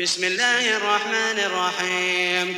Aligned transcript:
بسم 0.00 0.24
الله 0.24 0.76
الرحمن 0.76 1.38
الرحيم. 1.38 2.56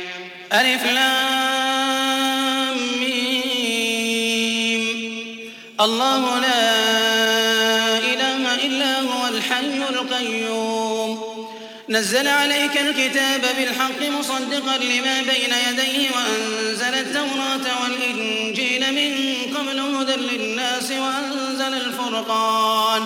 ألف 0.53 0.83
لام 0.85 2.77
ميم. 2.99 4.83
الله 5.81 6.39
لا 6.39 7.97
إله 7.97 8.55
إلا 8.55 8.99
هو 8.99 9.27
الحي 9.27 9.83
القيوم. 9.89 11.47
نزل 11.89 12.27
عليك 12.27 12.77
الكتاب 12.77 13.41
بالحق 13.57 14.01
مصدقا 14.19 14.77
لما 14.77 15.21
بين 15.21 15.53
يديه 15.69 16.09
وأنزل 16.15 16.93
التوراة 16.93 17.83
والإنجيل 17.83 18.93
من 18.93 19.35
قبل 19.57 19.79
هدى 19.79 20.15
للناس 20.15 20.91
وأنزل 20.91 21.73
الفرقان. 21.73 23.05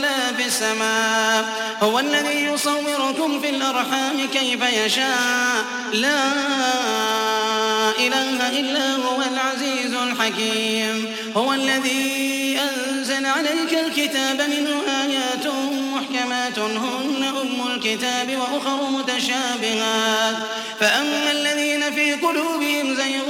السماء 0.61 1.45
هو 1.83 1.99
الذي 1.99 2.43
يصوركم 2.43 3.41
في 3.41 3.49
الأرحام 3.49 4.27
كيف 4.33 4.61
يشاء. 4.85 5.65
لا 5.93 6.23
إله 7.99 8.59
إلا 8.59 8.95
هو 8.95 9.21
العزيز 9.33 9.93
الحكيم. 9.93 11.15
هو 11.37 11.53
الذي 11.53 12.59
أنزل 12.59 13.25
عليك 13.25 13.73
الكتاب 13.73 14.41
منه 14.41 14.81
آيات 15.03 15.47
محكمات 15.93 16.59
هن 16.59 17.23
أم 17.41 17.67
الكتاب 17.75 18.37
وأخر 18.37 18.89
متشابهات. 18.89 20.35
فأما 20.79 21.31
الذين 21.31 21.91
في 21.91 22.13
قلوبهم 22.13 22.95
زيغ 22.95 23.25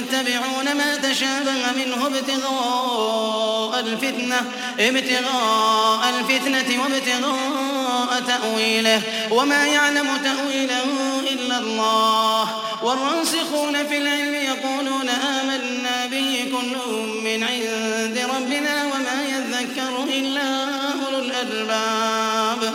فيتبعون 0.00 0.64
ما 0.64 0.96
تشابه 0.96 1.72
منه 1.76 2.06
ابتغاء 2.06 3.80
الفتنة 3.80 4.44
ابتغاء 4.80 6.14
الفتنة 6.18 6.82
وابتغاء 6.82 8.22
تأويله. 8.26 9.02
وما 9.30 9.66
يعلم 9.66 10.16
تأويله 10.16 10.84
إلا 11.30 11.58
الله. 11.58 12.48
والراسخون 12.82 13.86
في 13.86 13.98
العلم 13.98 14.34
يقولون 14.34 15.08
آمنا 15.08 16.06
به 16.06 16.44
كل 16.52 16.76
من 17.24 17.44
عند 17.44 18.18
ربنا 18.36 18.84
وما 18.84 19.22
يذكر 19.28 20.04
إلا 20.04 20.64
أولو 21.06 21.18
الألباب. 21.18 22.74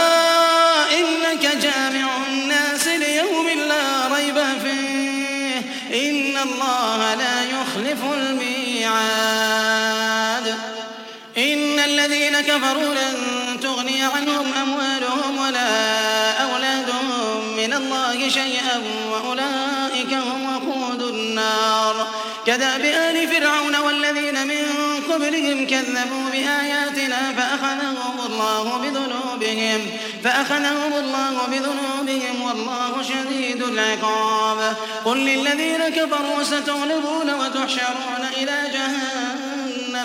كفروا 12.51 12.93
لن 12.93 13.59
تغني 13.61 14.03
عنهم 14.03 14.53
أموالهم 14.61 15.37
ولا 15.37 16.31
أولادهم 16.43 17.55
من 17.57 17.73
الله 17.73 18.29
شيئا 18.29 18.83
وأولئك 19.11 20.13
هم 20.13 20.55
وقود 20.55 21.01
النار. 21.01 22.07
كداب 22.45 22.81
آل 22.81 23.27
فرعون 23.27 23.75
والذين 23.75 24.47
من 24.47 24.65
قبلهم 25.11 25.67
كذبوا 25.67 26.29
بآياتنا 26.31 27.33
فأخذهم 27.37 28.19
الله 28.25 28.77
بذنوبهم 28.77 29.87
فأخذهم 30.23 30.93
الله 30.93 31.47
بذنوبهم 31.47 32.41
والله 32.41 33.03
شديد 33.03 33.63
العقاب. 33.63 34.75
قل 35.05 35.17
للذين 35.17 35.89
كفروا 35.89 36.43
ستغلبون 36.43 37.33
وتحشرون 37.33 38.23
إلى 38.37 38.71
جهنم. 38.73 39.50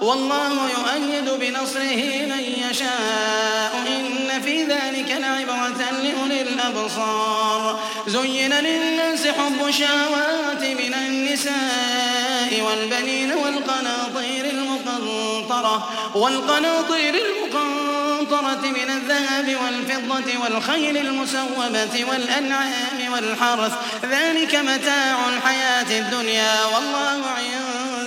والله 0.00 0.70
يؤيد 0.70 1.30
بنصره 1.40 2.26
من 2.26 2.44
يشاء 2.70 3.84
إن 3.86 4.42
في 4.42 4.64
ذلك 4.64 5.16
لعبرة 5.20 5.90
لأولي 6.02 6.42
الأبصار. 6.42 7.80
زين 8.06 8.52
للناس 8.52 9.26
حب 9.26 9.66
الشهوات 9.68 10.62
من 10.62 10.94
النساء 10.94 12.62
والبنين 12.62 13.32
والقناطير 13.32 14.44
المقنطرة 14.44 15.88
والقناطير 16.14 17.14
المقنطرة 17.14 18.70
من 18.70 18.90
الذهب 18.90 19.56
والفضة 19.64 20.38
والخيل 20.42 20.96
المسومة 20.96 22.04
والأنعام 22.10 23.12
والحرث 23.12 23.72
ذلك 24.04 24.54
متاع 24.54 25.28
الحياة 25.28 25.98
الدنيا 26.00 26.64
والله 26.64 27.30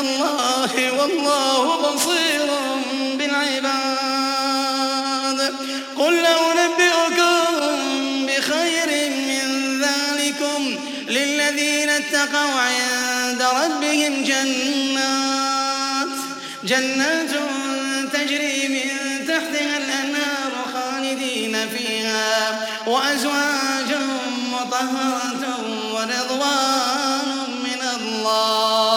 الله 0.00 0.92
والله 0.98 1.64
بصير 1.94 2.48
بالعباد. 3.18 3.78
قل 5.98 6.26
أنبئكم 6.26 7.46
بخير 8.26 8.90
من 9.10 9.46
ذلكم 9.82 10.60
للذين 11.08 11.88
اتقوا 11.88 12.60
عند 12.60 13.42
ربهم 13.42 14.24
جنات. 14.24 16.08
جنات 16.64 17.30
تجري 18.12 18.68
من 18.68 18.88
تحتها 19.28 19.76
الأنهار 19.78 20.52
خالدين 20.74 21.54
فيها 21.68 22.66
وأزواج 22.86 23.90
مطهرة 24.52 25.44
ورضوان 25.92 27.28
من 27.64 27.80
الله. 27.96 28.87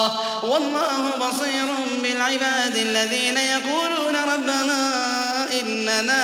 والله 0.52 1.04
بصير 1.18 1.68
بالعباد 2.04 2.76
الذين 2.76 3.38
يقولون 3.38 4.16
ربنا 4.34 4.82
إننا 5.62 6.22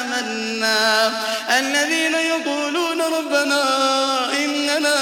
آمنا. 0.00 1.12
الذين 1.58 2.14
يقولون 2.14 3.00
ربنا 3.00 3.62
إننا 4.44 4.96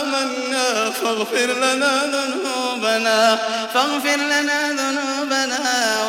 آمنا. 0.00 0.90
فاغفر 0.90 1.46
لنا 1.52 1.92
ذنوبنا 2.06 3.38
فاغفر 3.74 4.16
لنا 4.16 4.70
ذنوبنا 4.70 5.60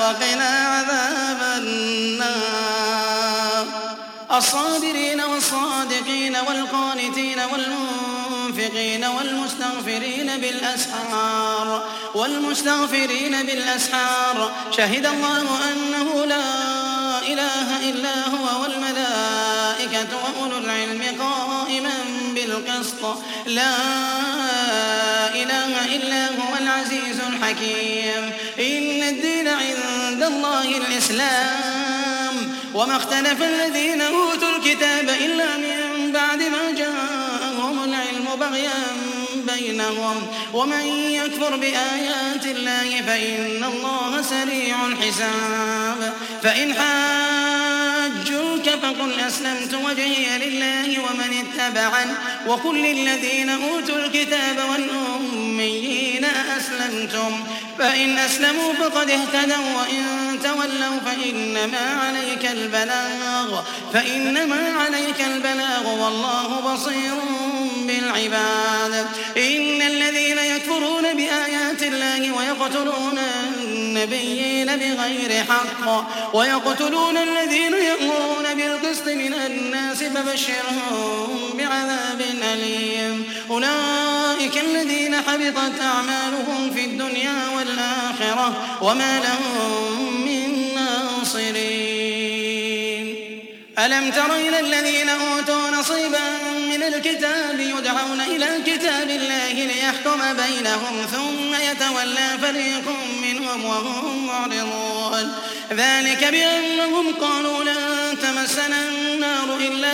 وقنا 0.01 0.51
عذاب 0.73 1.41
النار. 1.57 2.83
الصابرين 4.37 5.21
والصادقين 5.21 6.35
والقانتين 6.47 7.39
والمنفقين 8.63 9.05
والمستغفرين 9.05 10.37
بالأسحار 10.37 11.83
والمستغفرين 12.15 13.43
بالأسحار. 13.43 14.51
شهد 14.77 15.05
الله 15.05 15.45
أنه 15.71 16.25
لا 16.25 17.19
إله 17.27 17.89
إلا 17.89 18.27
هو 18.27 18.61
والملائكة 18.61 20.07
وأولو 20.23 20.57
العلم 20.57 21.01
قائما 21.19 21.93
بالقسط. 22.35 23.17
لا 23.45 23.75
إله 25.35 25.95
إلا 25.95 26.25
هو 26.25 26.57
العزيز 26.61 27.19
الحكيم. 27.29 28.31
إن 28.59 29.03
الدين 29.03 29.47
عند 29.47 30.23
الله 30.23 30.77
الإسلام. 30.77 31.83
وما 32.73 32.97
اختلف 32.97 33.43
الذين 33.43 34.01
أوتوا 34.01 34.49
الكتاب 34.57 35.09
إلا 35.09 35.57
من 35.57 35.92
بغيا 38.49 38.83
بينهم. 39.55 40.27
ومن 40.53 40.85
يكفر 41.09 41.55
بآيات 41.55 42.45
الله 42.45 43.01
فإن 43.07 43.63
الله 43.63 44.21
سريع 44.21 44.85
الحساب. 44.85 46.13
فإن 46.43 46.73
حاجوك 46.73 48.69
فقل 48.69 49.19
أسلمت 49.27 49.73
وجهي 49.73 50.37
لله 50.37 50.99
ومن 50.99 51.43
اتبعن 51.43 52.15
وقل 52.47 52.75
للذين 52.75 53.49
أوتوا 53.49 53.95
الكتاب 53.97 54.57
والأميين 54.71 56.25
أسلمتم. 56.57 57.43
فإن 57.79 58.17
أسلموا 58.17 58.73
فقد 58.73 59.09
اهتدوا 59.09 59.73
وإن 59.77 60.39
تولوا 60.43 60.99
فإنما 61.05 61.99
عليك 62.03 62.45
البلاغ. 62.45 63.61
فإنما 63.93 64.73
عليك 64.79 65.21
البلاغ 65.21 65.87
والله 65.87 66.73
بصير 66.73 67.13
بالعباد. 67.87 69.07
إن 69.37 69.81
الذين 69.81 70.37
يكفرون 70.37 71.13
بآيات 71.13 71.83
الله 71.83 72.31
ويقتلون 72.37 73.19
النبيين 73.57 74.65
بغير 74.65 75.43
حق 75.49 76.05
ويقتلون 76.35 77.17
الذين 77.17 77.73
يأمرون 77.73 78.53
بالقسط 78.55 79.07
من 79.07 79.33
الناس 79.33 80.03
فبشرهم 80.03 81.57
بعذاب 81.57 82.21
أليم. 82.53 83.23
أولئك 83.49 84.57
الذين 84.57 85.15
حبطت 85.15 85.81
أعمالهم 85.81 86.71
في 86.75 86.85
الدنيا 86.85 87.49
والآخرة 87.55 88.77
وما 88.81 89.19
لهم 89.19 90.25
من 90.25 90.75
ناصرين. 90.75 92.03
ألم 93.79 94.11
تر 94.11 94.35
إلى 94.35 94.59
الذين 94.59 95.09
أوتوا 95.09 95.69
نصيبا 95.79 96.52
من 96.77 96.83
الكتاب 96.83 97.59
يدعون 97.59 98.21
إلى 98.21 98.47
كتاب 98.65 99.09
الله 99.09 99.53
ليحكم 99.53 100.19
بينهم 100.33 101.05
ثم 101.11 101.53
يتولى 101.53 102.37
فريق 102.41 102.87
منهم 103.21 103.65
وهم 103.65 104.27
معرضون. 104.27 105.35
ذلك 105.73 106.23
بأنهم 106.23 107.13
قالوا 107.21 107.63
لن 107.63 108.17
تمسنا 108.21 108.89
النار 108.89 109.57
إلا 109.57 109.93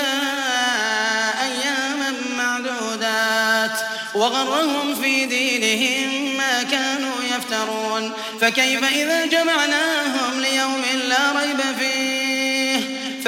أياما 1.43 2.13
معدودات. 2.37 3.79
وغرهم 4.15 4.95
في 5.01 5.25
دينهم 5.25 6.37
ما 6.37 6.63
كانوا 6.63 7.15
يفترون. 7.37 8.11
فكيف 8.41 8.83
إذا 8.83 9.25
جمعناهم 9.25 10.41
ليوم 10.41 10.83
لا 11.07 11.41
ريب 11.41 11.61
فيه؟ 11.79 12.28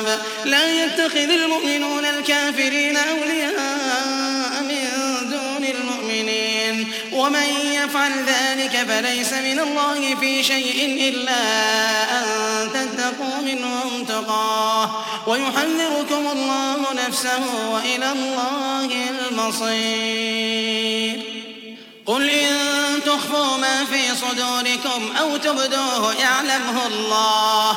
حساب 0.00 0.20
لا 0.44 0.84
يتخذ 0.84 1.30
المؤمنون 1.30 2.04
الكافرين 2.04 2.96
أولياء 2.96 4.62
من 4.62 4.88
دون 5.30 5.64
المؤمنين. 5.64 6.92
ومن 7.12 7.48
يفعل 7.72 8.12
ذلك 8.26 8.86
فليس 8.88 9.32
من 9.32 9.60
الله 9.60 10.16
في 10.20 10.42
شيء 10.42 11.08
إلا 11.08 11.42
أن 12.18 12.26
تتقوا 12.72 13.40
منهم 13.42 14.04
تقاه. 14.04 14.90
ويحذركم 15.26 16.28
الله 16.32 16.76
نفسه 17.06 17.70
وإلى 17.70 18.12
الله 18.12 18.88
المصير. 19.30 21.20
قل 22.06 22.30
إن 22.30 22.56
تخفوا 23.06 23.56
ما 23.56 23.84
في 23.84 24.16
صدوركم 24.16 25.16
أو 25.20 25.36
تبدوه 25.36 26.14
يعلمه 26.14 26.86
الله. 26.86 27.76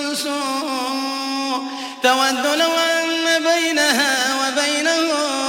سوء 0.15 1.61
تود 2.03 2.45
لو 2.59 2.71
أن 2.71 3.43
بينها 3.43 4.13
وبينه 4.39 5.40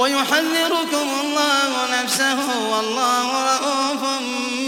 ويحذركم 0.00 1.08
الله 1.20 1.70
نفسه 2.02 2.38
والله 2.70 3.26
رؤوف 3.54 4.02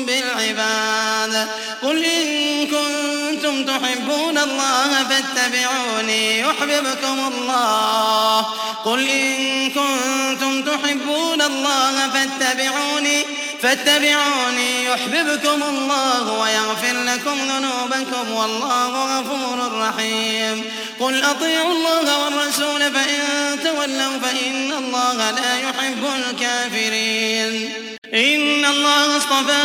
بالعباد. 0.06 1.48
قل 1.82 2.04
إن 2.04 2.66
كنتم 2.66 3.64
تحبون 3.64 4.38
الله 4.38 4.90
فاتبعوني 5.08 6.40
يحببكم 6.40 7.18
الله. 7.32 8.46
قل 8.84 9.08
إن 9.08 9.70
كنتم 9.70 10.62
تحبون 10.62 11.42
الله 11.42 12.10
فاتبعوني 12.14 13.24
فاتبعوني 13.62 14.84
يحببكم 14.84 15.62
الله 15.62 16.32
ويغفر 16.32 17.02
لكم 17.02 17.38
ذنوبكم 17.50 18.30
والله 18.30 19.18
غفور 19.18 19.80
رحيم. 19.80 20.64
قل 21.00 21.24
أطيعوا 21.24 21.72
الله 21.72 22.24
والرسول 22.24 22.80
فإن 22.80 23.20
تولوا 23.64 24.18
فإن 24.22 24.72
الله 24.72 25.30
لا 25.30 25.58
يحب 25.58 26.04
الكافرين. 26.16 27.72
إن 28.14 28.64
الله 28.64 29.16
اصطفى 29.16 29.62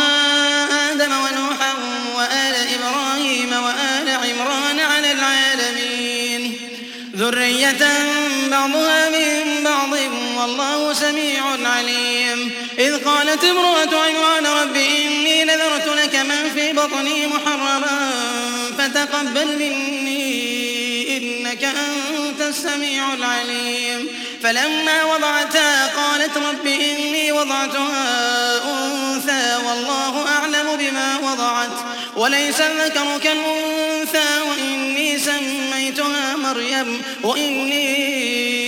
آدم 0.90 1.12
ونوحا 1.12 1.74
وآل 2.16 2.54
إبراهيم 2.74 3.52
وآل 3.52 4.08
عمران 4.08 4.80
على 4.80 5.12
العالمين. 5.12 6.54
ذرية 7.16 7.86
بعضها 8.50 9.07
والله 10.40 10.92
سميع 10.92 11.42
عليم. 11.64 12.52
إذ 12.78 13.04
قالت 13.04 13.44
امرأة 13.44 14.04
عمران 14.04 14.46
رب 14.46 14.76
إني 14.76 15.44
نذرت 15.44 15.86
لك 15.86 16.14
ما 16.14 16.48
في 16.54 16.72
بطني 16.72 17.26
محررا 17.26 18.10
فتقبل 18.78 19.46
مني 19.58 21.16
إنك 21.16 21.64
أنت 21.64 22.40
السميع 22.40 23.14
العليم. 23.14 24.08
فلما 24.42 25.04
وضعتها 25.04 25.86
قالت 25.86 26.36
رب 26.36 26.66
إني 26.66 27.32
وضعتها 27.32 28.60
أنثى 28.64 29.56
والله 29.66 30.28
أعلم 30.28 30.76
بما 30.78 31.18
وضعت. 31.22 31.70
وليس 32.16 32.60
الذكر 32.60 33.18
كالأنثى 33.24 34.40
وإني 34.48 35.18
سميتها 35.18 36.36
مريم 36.36 37.02
وإني 37.22 38.67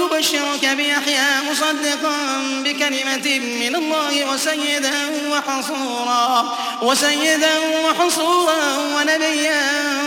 يبشرك 0.00 0.64
بيحيى 0.76 1.28
مصدقا 1.50 2.16
بكلمة 2.64 3.38
من 3.38 3.76
الله 3.76 4.32
وسيدا 4.32 4.92
وحصورا 5.30 6.58
وسيدا 6.82 7.58
وحصورا 7.84 8.76
ونبيا 8.76 9.62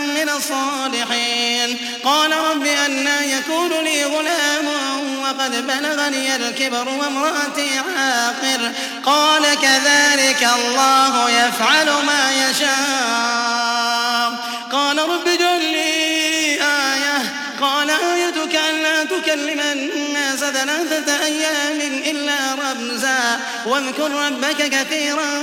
من 0.06 0.28
الصالحين. 0.36 1.78
قال 2.04 2.32
رب 2.32 2.66
أنا 2.66 3.24
يكون 3.24 3.70
لي 3.84 4.04
غلام 4.04 4.66
وقد 5.22 5.66
بلغني 5.66 6.36
الكبر 6.36 6.88
وامرأتي 6.88 7.70
عاقر. 7.78 8.72
قال 9.06 9.42
كذلك 9.62 10.48
الله 10.56 11.30
يفعل 11.30 11.86
ما 11.86 12.32
يشاء. 12.50 13.74
قال 14.72 14.98
رب 14.98 15.28
اجعل 15.28 15.62
لي 15.62 16.03
قال 17.84 17.90
آيتك 17.90 18.54
ألا 18.70 19.04
تكلم 19.04 19.60
الناس 19.60 20.38
ثلاثة 20.38 21.24
أيام 21.24 21.80
إلا 22.06 22.54
رمزا. 22.54 23.40
واذكر 23.66 24.10
ربك 24.10 24.56
كثيرا 24.56 25.42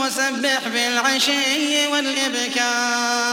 وسبح 0.00 0.68
بالعشي 0.68 1.86
والإبكار. 1.86 3.32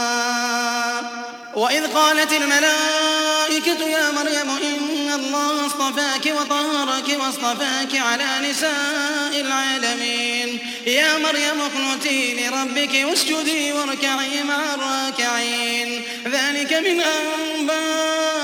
وإذ 1.54 1.86
قالت 1.86 2.32
الملائكة 2.32 3.88
يا 3.88 4.10
مريم 4.10 4.50
إن 4.50 5.12
الله 5.14 5.66
اصطفاك 5.66 6.26
وطهرك 6.26 7.20
واصطفاك 7.20 7.96
على 7.96 8.50
نساء 8.50 9.40
العالمين. 9.40 10.58
يا 10.86 11.18
مريم 11.18 11.60
اقنتي 11.60 12.34
لربك 12.34 13.04
واسجدي 13.04 13.72
واركعي 13.72 14.42
مع 14.42 14.74
الراكعين. 14.74 16.04
ذلك 16.26 16.72
من 16.72 17.00
أنباء 17.00 18.39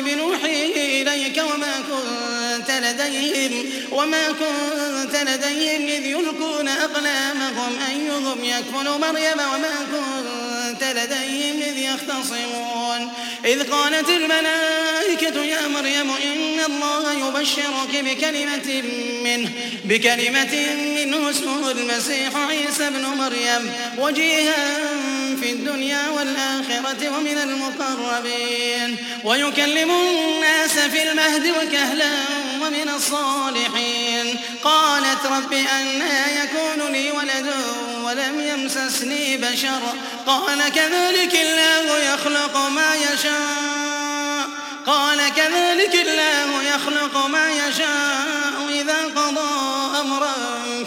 الغيب 0.00 0.18
نوحيه 0.18 1.02
إليك 1.02 1.38
وما 1.38 1.74
كنت 1.90 2.70
لديهم 2.70 3.70
وما 3.92 4.28
كنت 4.28 5.16
لديهم 5.16 5.82
إذ 5.88 6.06
يلقون 6.06 6.68
أقلامهم 6.68 7.72
أيهم 7.90 8.44
يكفل 8.44 9.00
مريم 9.00 9.38
وما 9.38 9.86
كنت 9.92 10.49
لديهم 10.82 11.62
إذ 11.62 11.78
يختصمون. 11.78 13.12
إذ 13.44 13.70
قالت 13.70 14.08
الملائكة 14.08 15.44
يا 15.44 15.68
مريم 15.68 16.10
إن 16.10 16.60
الله 16.66 17.28
يبشرك 17.28 18.04
بكلمة 18.04 18.82
منه 19.24 19.50
بكلمة 19.84 20.54
منه 20.96 21.30
اسمه 21.30 21.70
المسيح 21.70 22.36
عيسى 22.36 22.90
بن 22.90 23.06
مريم 23.18 23.72
وجيها 23.98 24.76
في 25.40 25.52
الدنيا 25.52 26.08
والآخرة 26.08 27.16
ومن 27.16 27.38
المقربين. 27.38 28.96
ويكلم 29.24 29.90
الناس 29.90 30.78
في 30.78 31.10
المهد 31.10 31.46
وكهلا 31.46 32.12
ومن 32.62 32.88
الصالحين. 32.96 34.36
قالت 34.64 35.26
رب 35.26 35.52
أنا 35.52 36.42
يكون 36.42 36.92
لي 36.92 37.10
ولد 37.10 37.50
ولم 38.10 38.40
يمسسني 38.40 39.36
بشر. 39.36 39.80
قال 40.26 40.68
كذلك 40.68 41.34
الله 41.34 41.98
يخلق 41.98 42.56
ما 42.56 42.94
يشاء. 42.94 44.48
قال 44.86 45.18
كذلك 45.36 45.94
الله 45.94 46.62
يخلق 46.62 47.26
ما 47.26 47.50
يشاء. 47.50 48.68
إذا 48.68 48.98
قضى 49.16 49.50
أمرا 50.00 50.34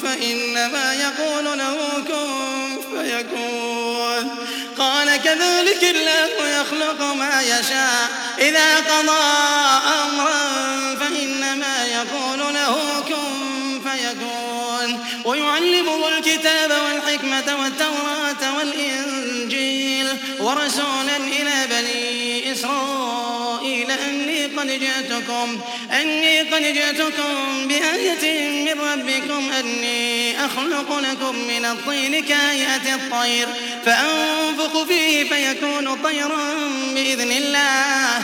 فإنما 0.04 0.94
يقول 0.94 1.58
له 1.58 1.78
كن 2.08 2.82
فيكون. 2.92 4.36
قال 4.78 5.18
كذلك 5.18 5.84
الله 5.84 6.50
يخلق 6.62 7.02
ما 7.02 7.42
يشاء. 7.42 8.10
إذا 8.40 8.76
قضى 8.76 9.24
أمرا 10.04 10.44
فإنما 11.00 11.86
يقول 11.86 12.54
له 12.54 12.93
ويعلمه 15.34 16.18
الكتاب 16.18 16.72
والحكمة 16.72 17.62
والتوراة 17.62 18.58
والإنجيل 18.58 20.08
ورسولا 20.40 21.18
إلى 21.18 21.68
بني 21.70 22.52
إسرائيل 22.52 23.92
أني 23.92 24.46
قد 24.46 24.68
جئتكم 24.68 25.60
أني 25.92 26.42
قد 26.42 26.62
جئتكم 26.62 27.68
بآية 27.68 28.50
من 28.66 28.82
ربكم 28.82 29.52
أني 29.52 30.46
أخلق 30.46 31.00
لكم 31.00 31.36
من 31.36 31.66
الطين 31.66 32.26
كهيئة 32.26 32.96
الطير 32.96 33.48
فأنفخ 33.86 34.84
فيه 34.84 35.30
فيكون 35.30 35.96
طيرا 36.04 36.54
بإذن 36.96 37.32
الله. 37.32 38.24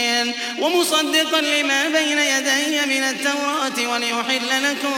ومصدقا 0.59 1.41
لما 1.41 1.89
بين 1.89 2.19
يدي 2.19 2.85
من 2.85 3.03
التوراة 3.03 3.91
ولأحل 3.91 4.71
لكم 4.71 4.97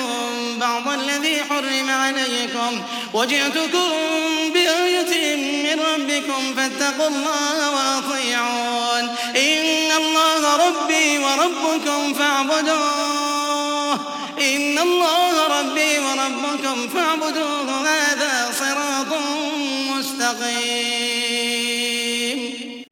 بعض 0.59 0.87
الذي 0.87 1.43
حرم 1.49 1.89
عليكم. 1.89 2.81
وجئتكم 3.13 3.89
بآية 4.53 5.35
من 5.35 5.79
ربكم 5.93 6.55
فاتقوا 6.55 7.07
الله 7.07 7.71
وأطيعون. 7.71 9.15
إن 9.35 9.91
الله 9.97 10.67
ربي 10.67 11.17
وربكم 11.17 12.13
فاعبدوه. 12.13 13.93
إن 14.41 14.79
الله 14.79 15.59
ربي 15.59 15.99
وربكم 15.99 16.87
فاعبدوه. 16.87 17.87
هذا 17.87 18.51
صراط 18.59 19.19
مستقيم. 19.89 21.12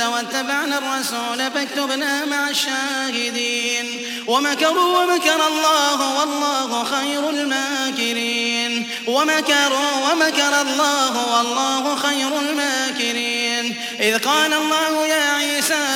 آمنت 0.00 0.34
واتبعنا 0.34 0.78
الرسول 0.78 1.50
فاكتبنا 1.50 2.24
مع 2.24 2.48
الشاهدين. 2.48 4.06
ومكروا 4.26 5.02
ومكر 5.02 5.46
الله 5.46 6.18
والله 6.18 6.84
خير 6.84 7.30
الماكرين. 7.30 8.88
ومكروا 9.06 10.12
ومكر 10.12 10.60
الله 10.62 11.36
والله 11.36 11.96
خير 11.96 12.28
الماكرين. 12.40 13.76
إذ 14.00 14.18
قال 14.18 14.52
الله 14.52 15.06
يا 15.06 15.32
عيسى 15.32 15.86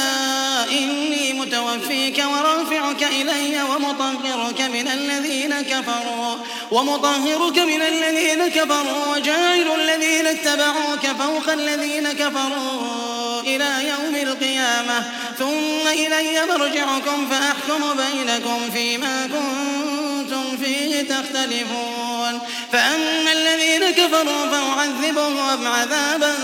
إني 0.71 1.33
متوفيك 1.33 2.25
ورافعك 2.33 3.03
إلي 3.03 3.63
ومطهرك 3.63 4.61
من 4.61 4.89
الذين 4.89 5.63
كفروا. 5.63 6.37
ومطهرك 6.71 7.59
من 7.59 7.83
الذين 7.83 8.49
كفروا 8.49 9.17
وجاعل 9.17 9.81
الذين 9.81 10.27
اتبعوك 10.27 11.07
فوق 11.19 11.53
الذين 11.53 12.13
كفروا. 12.13 13.22
إلى 13.47 13.89
يوم 13.89 14.15
القيامة. 14.15 15.05
ثم 15.39 15.89
إلي 15.89 16.47
مرجعكم 16.47 17.31
فأحكم 17.31 17.97
بينكم 17.97 18.71
فيما 18.75 19.27
كنتم 19.27 20.57
فيه 20.65 21.03
تختلفون. 21.03 22.41
فأما 22.73 23.33
الذين 23.33 23.91
كفروا 23.91 24.47
فأعذبهم 24.47 25.67
عذابا 25.67 26.35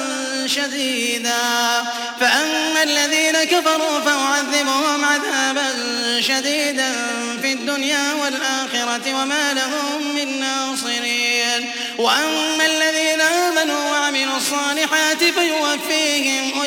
شديدا. 0.47 1.39
فأما 2.21 2.83
الذين 2.83 3.45
كفروا 3.45 4.01
فأعذبهم 4.01 5.05
عذابا 5.05 5.69
شديدا 6.21 6.93
في 7.43 7.53
الدنيا 7.53 8.15
والآخرة 8.23 9.23
وما 9.23 9.53
لهم 9.53 10.15
من 10.15 10.41
ناصرين. 10.41 11.71
وأما 11.99 12.67
الذين 12.67 13.21
آمنوا 13.21 13.91
وعملوا 13.91 14.37
الصالحات 14.37 15.19
فيوفيهم 15.19 16.61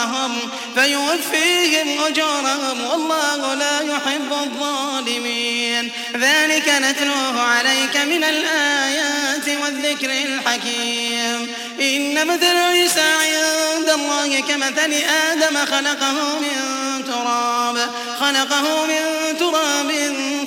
أجورهم 0.00 0.32
فيوفيهم 0.74 2.04
أجورهم 2.06 2.84
والله 2.90 3.54
لا 3.54 3.80
يحب 3.80 4.32
الظالمين. 4.32 5.90
ذلك 6.16 6.68
نتلوه 6.68 7.40
عليك 7.40 7.96
من 7.96 8.24
الآيات 8.24 9.48
والذكر 9.62 10.10
الحكيم. 10.10 11.54
إن 11.80 12.26
مثل 12.26 12.56
عيسى 12.56 13.00
عند 13.00 13.88
الله 13.88 14.40
كمثل 14.40 14.92
آدم 15.32 15.56
خلقه 15.56 16.38
من 16.40 17.04
تراب 17.06 17.90
خلقه 18.20 18.86
من 18.86 19.36
تراب 19.38 19.90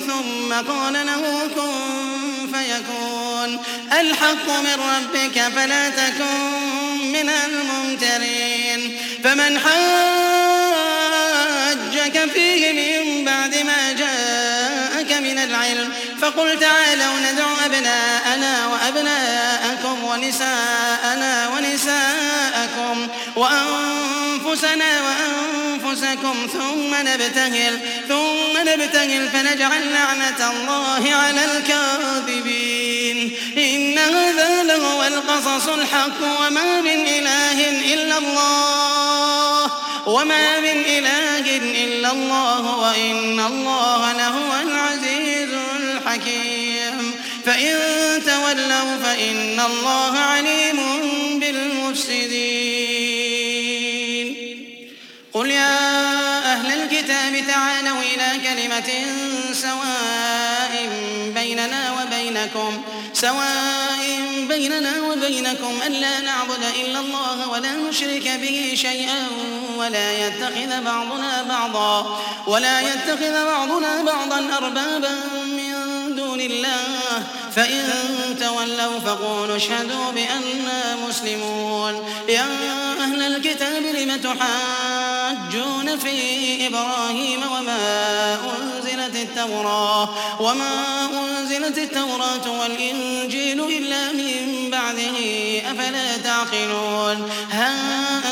ثم 0.06 0.72
قال 0.72 0.92
له 0.92 1.48
كن 1.54 2.03
فيكون 3.44 3.60
الحق 4.00 4.48
من 4.48 4.74
ربك 4.74 5.42
فلا 5.56 5.88
تكن 5.88 7.12
من 7.12 7.30
الممترين. 7.30 8.98
فمن 9.24 9.58
حاجك 9.58 9.76
فيه 12.32 12.72
من 12.72 13.24
بعد 13.24 13.56
ما 13.56 13.92
جاءك 13.92 15.12
من 15.12 15.38
العلم 15.38 15.92
فقل 16.20 16.58
تعالوا 16.60 17.20
ندع 17.32 17.66
أبناءنا 17.66 18.66
وأبناءكم 18.66 20.04
ونساءنا 20.04 21.48
ونساءكم 21.48 23.08
وأنفسنا 23.36 25.02
وأنفسكم. 25.02 26.46
ثم 26.52 26.94
نبتهل 26.94 27.78
ثم 28.08 28.54
نبتهل 28.68 29.28
فنجعل 29.28 29.92
لعنة 29.92 30.50
الله 30.50 31.14
على 31.14 31.44
الكاذبين 31.44 31.93
القصص 35.64 35.68
الحق 35.68 36.20
وما 36.22 36.80
من 36.80 37.06
إله 37.06 37.70
إلا 37.94 38.18
الله. 38.18 39.70
وما 40.06 40.60
من 40.60 40.84
إله 40.84 41.56
إلا 41.56 42.12
الله 42.12 42.76
وإن 42.76 43.40
الله 43.40 44.12
لهو 44.12 44.52
العزيز 44.62 45.48
الحكيم. 45.80 47.14
فإن 47.46 47.76
تولوا 48.26 48.96
فإن 49.02 49.60
الله 49.60 50.18
عليم 50.18 50.78
بالمفسدين. 51.40 52.34
قل 55.32 55.50
يا 55.50 55.78
أهل 56.52 56.82
الكتاب 56.82 57.44
تعالوا 57.48 58.00
إلى 58.02 58.40
كلمة 58.44 58.90
سواء 59.52 60.72
بيننا 61.34 61.92
وبينكم. 61.92 62.82
سواء 63.24 64.04
بيننا 64.48 64.92
وبينكم 65.02 65.82
ألا 65.86 66.20
نعبد 66.20 66.64
إلا 66.80 67.00
الله 67.00 67.48
ولا 67.48 67.72
نشرك 67.74 68.30
به 68.42 68.72
شيئا 68.74 69.26
ولا 69.76 70.26
يتخذ 70.26 70.84
بعضنا 70.84 71.42
بعضا 71.48 72.20
ولا 72.46 72.80
يتخذ 72.80 73.44
بعضنا 73.44 74.02
بعضا 74.02 74.56
أربابا 74.56 75.14
من 75.46 75.72
دون 76.16 76.40
الله. 76.40 77.22
فإن 77.56 77.84
تولوا 78.40 79.00
فقولوا 79.06 79.56
اشهدوا 79.56 80.10
بأننا 80.12 80.96
مسلمون. 81.08 82.04
يا 82.28 82.46
أهل 83.00 83.22
الكتاب 83.22 83.82
لم 83.82 84.16
تحاجون 84.16 85.98
في 85.98 86.66
إبراهيم 86.66 87.40
وما 87.52 88.38
أنزلت 89.14 89.30
التوراة 89.30 90.08
وما 90.40 91.08
أنزلت 91.40 91.78
التوراة 91.78 92.60
والإنجيل 92.60 93.60
إلا 93.60 94.12
من 94.12 94.70
بعده 94.70 95.16
أفلا 95.70 96.16
تعقلون؟ 96.16 97.30
ها 97.50 97.74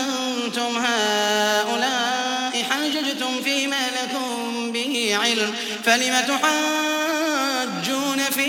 أنتم 0.01 0.77
هؤلاء 0.77 2.63
حاججتم 2.71 3.43
فيما 3.45 3.91
لكم 4.03 4.73
به 4.73 5.19
علم 5.23 5.55
فلم 5.85 6.21
تحاجون 6.29 7.12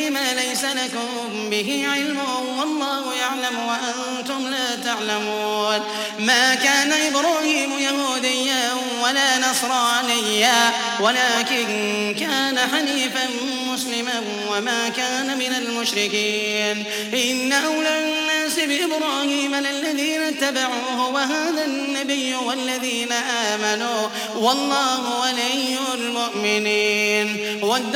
فيما 0.04 0.34
ليس 0.34 0.64
لكم 0.64 1.50
به 1.50 1.88
علم 1.94 2.20
والله 2.60 3.14
يعلم 3.14 3.60
وأنتم 3.68 4.48
لا 4.48 4.76
تعلمون. 4.76 5.80
ما 6.20 6.56
كان 6.56 6.94
إبراهيم 6.94 7.80
يهوديا 7.80 8.74
ولا 9.04 9.50
نصرانيا 9.50 10.72
ولكن 11.00 11.66
كان 12.20 12.60
حنيفا 12.60 13.30
مسلما 13.68 14.24
وما 14.52 14.90
كان 14.90 15.38
من 15.38 15.56
المشركين. 15.56 16.86
إن 17.14 17.54
أولى 17.54 18.00
الناس 18.00 18.60
بإبراهيم 18.60 19.56
للذين 19.56 20.22
اتبعوه 20.22 21.10
وهذا 21.10 21.66
النبي 21.66 22.36
والذين 22.36 23.12
آمنوا 23.54 24.10
والله 24.36 25.22
ولي 25.22 25.78
المؤمنين. 25.94 27.60
ود 27.64 27.96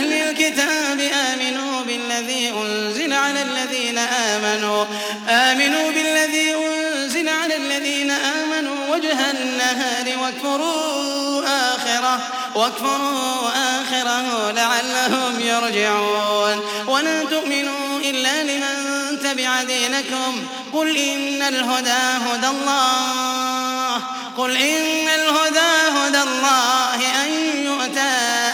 آمنوا 5.29 5.91
بالذي 5.91 6.55
أنزل 6.55 7.29
على 7.29 7.55
الذين 7.55 8.11
آمنوا 8.11 8.95
وجه 8.95 9.31
النهار 9.31 10.17
واكفروا 10.21 11.43
آخرة 11.45 12.19
واكفروا 12.55 13.49
آخرة 13.55 14.51
لعلهم 14.51 15.39
يرجعون. 15.39 16.61
ولا 16.87 17.23
تؤمنوا 17.23 17.99
إلا 17.99 18.43
لمن 18.43 19.19
تبع 19.23 19.63
دينكم. 19.63 20.47
قل 20.73 20.97
إن 20.97 21.41
الهدى 21.41 22.01
هدى 22.27 22.47
الله. 22.47 24.01
قل 24.37 24.57
إن 24.57 25.07
الهدى 25.07 25.97
هدى 25.97 26.21
الله. 26.21 26.95
أن 27.23 27.31
يؤتى 27.65 28.11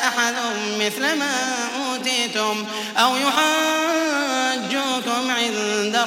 أحد 0.07 0.35
مثل 0.79 1.15
ما 1.15 1.46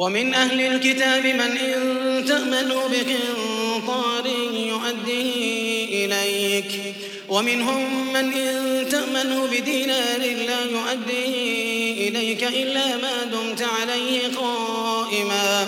ومن 0.00 0.34
أهل 0.34 0.60
الكتاب 0.60 1.26
من 1.26 1.40
إن 1.40 2.24
تأمنوا 2.24 2.82
بقنطار 2.88 4.26
يؤديه 4.52 6.06
إليك 6.06 6.94
ومنهم 7.28 8.12
من 8.12 8.32
إن 8.32 8.86
تأمنه 8.90 9.46
بدينار 9.46 10.18
لا 10.18 10.64
يؤديه 10.64 12.08
إليك 12.08 12.44
إلا 12.44 12.96
ما 12.96 13.24
دمت 13.24 13.62
عليه 13.62 14.20
قائما 14.36 15.66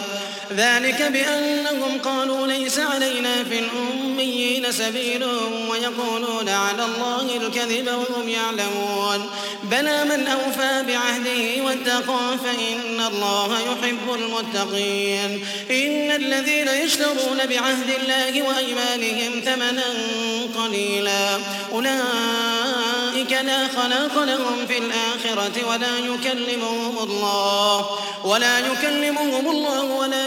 ذلك 0.57 1.03
بأنهم 1.03 1.99
قالوا 2.05 2.47
ليس 2.47 2.79
علينا 2.79 3.45
في 3.45 3.59
الأميين 3.59 4.73
سبيل 4.73 5.25
ويقولون 5.71 6.49
على 6.49 6.85
الله 6.85 7.37
الكذب 7.37 7.89
وهم 7.89 8.29
يعلمون. 8.29 9.31
بلى 9.63 10.05
من 10.05 10.27
أوفى 10.27 10.85
بعهده 10.89 11.65
واتقى 11.65 12.39
فإن 12.45 13.01
الله 13.01 13.59
يحب 13.61 14.15
المتقين. 14.15 15.47
إن 15.71 16.11
الذين 16.11 16.69
يشترون 16.69 17.39
بعهد 17.49 17.91
الله 18.01 18.43
وأيمانهم 18.43 19.41
ثمنا 19.45 19.85
قليلا. 20.57 21.39
أولئك 21.73 23.33
لا 23.33 23.69
خلاق 23.69 24.25
لهم 24.25 24.67
في 24.69 24.79
الآخرة 24.79 25.69
ولا 25.69 25.99
يكلمهم 25.99 26.99
الله 26.99 27.87
ولا 28.25 28.59
يكلمهم 28.59 29.51
الله 29.51 29.83
ولا 29.83 30.27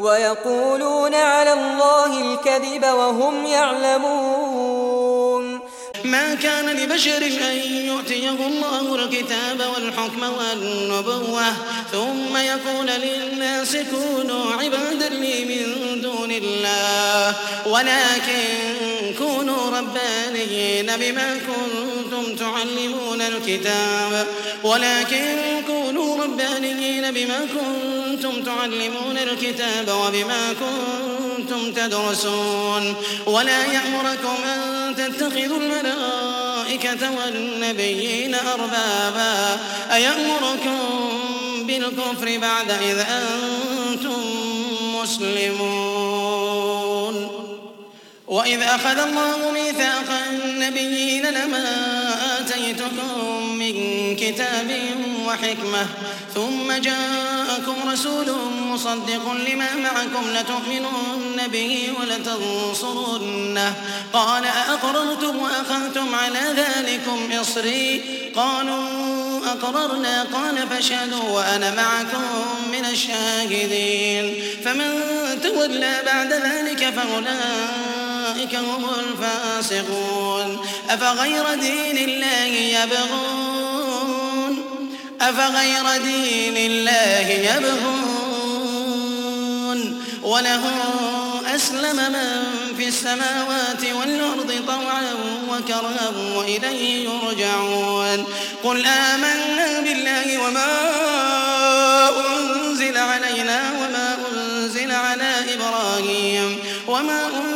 ويقولون 0.00 1.14
على 1.14 1.52
الله 1.52 2.20
الكذب 2.20 2.84
وهم 2.84 3.46
يعلمون. 3.46 5.00
ما 6.04 6.34
كان 6.34 6.66
لبشر 6.66 7.22
أن 7.26 7.56
يؤتيه 7.86 8.30
الله 8.30 8.94
الكتاب 8.94 9.60
والحكم 9.74 10.22
والنبوة 10.38 11.48
ثم 11.92 12.36
يقول 12.36 12.86
للناس 12.86 13.76
كونوا 13.76 14.52
عبادا 14.52 15.08
لي 15.08 15.44
من 15.44 16.00
دون 16.00 16.30
الله. 16.30 17.34
ولكن 17.66 18.99
كونوا 19.40 19.78
ربانيين 19.78 20.86
بما 20.96 21.34
كنتم 21.34 22.36
تعلمون 22.36 23.20
الكتاب. 23.20 24.26
ولكن 24.64 25.36
كونوا 25.66 26.24
ربانيين 26.24 27.10
بما 27.10 27.40
كنتم 27.54 28.42
تعلمون 28.42 29.18
الكتاب 29.18 29.88
وبما 29.88 30.54
كنتم 30.60 31.72
تدرسون. 31.72 32.94
ولا 33.26 33.64
يأمركم 33.64 34.36
أن 34.44 34.94
تتخذوا 34.96 35.58
الملائكة 35.58 37.10
والنبيين 37.16 38.34
أربابا. 38.34 39.60
أيأمركم 39.92 40.78
بالكفر 41.62 42.38
بعد 42.38 42.70
إذ 42.70 42.98
أنتم 42.98 44.22
مسلمون؟ 45.02 46.00
وإذ 48.30 48.62
أخذ 48.62 48.98
الله 48.98 49.50
ميثاق 49.52 50.22
النبيين 50.32 51.26
لما 51.26 51.64
آتيتكم 52.40 53.44
من 53.58 53.74
كتاب 54.16 54.76
وحكمة 55.26 55.86
ثم 56.34 56.72
جاءكم 56.72 57.90
رسول 57.92 58.26
مصدق 58.62 59.32
لما 59.32 59.74
معكم 59.74 60.30
لتؤمنن 60.30 61.48
به 61.48 61.88
ولتنصرنه 62.00 63.74
قال 64.12 64.44
أأقررتم 64.44 65.36
وأخذتم 65.36 66.14
على 66.14 66.40
ذلكم 66.56 67.32
إصري؟ 67.40 68.02
قالوا 68.36 68.88
أقررنا. 69.46 70.22
قال 70.22 70.68
فاشهدوا 70.68 71.30
وأنا 71.30 71.74
معكم 71.74 72.24
من 72.72 72.84
الشاهدين. 72.84 74.34
فمن 74.64 75.00
تولى 75.42 75.96
بعد 76.06 76.32
ذلك 76.32 76.90
فأولئك 76.90 78.09
هم 78.54 78.84
الفاسقون. 78.98 80.58
أفغير 80.90 81.54
دين 81.54 82.08
الله 82.08 82.46
يبغون؟ 82.78 84.52
أفغير 85.20 86.02
دين 86.02 86.56
الله 86.56 87.28
يبغون؟ 87.54 88.10
وله 90.22 90.62
أسلم 91.54 91.96
من 91.96 92.44
في 92.76 92.88
السماوات 92.88 93.84
والأرض 93.84 94.52
طوعا 94.66 95.14
وكرها 95.50 96.12
وإليه 96.36 97.08
يرجعون. 97.08 98.24
قل 98.64 98.86
آمنا 98.86 99.80
بالله 99.80 100.38
وما 100.38 100.66
أنزل 102.38 102.96
علينا 102.96 103.72
وما 103.80 104.18
أنزل 104.32 104.92
على 104.92 105.34
إبراهيم 105.54 106.58
وما 106.88 107.26
أنزل 107.26 107.49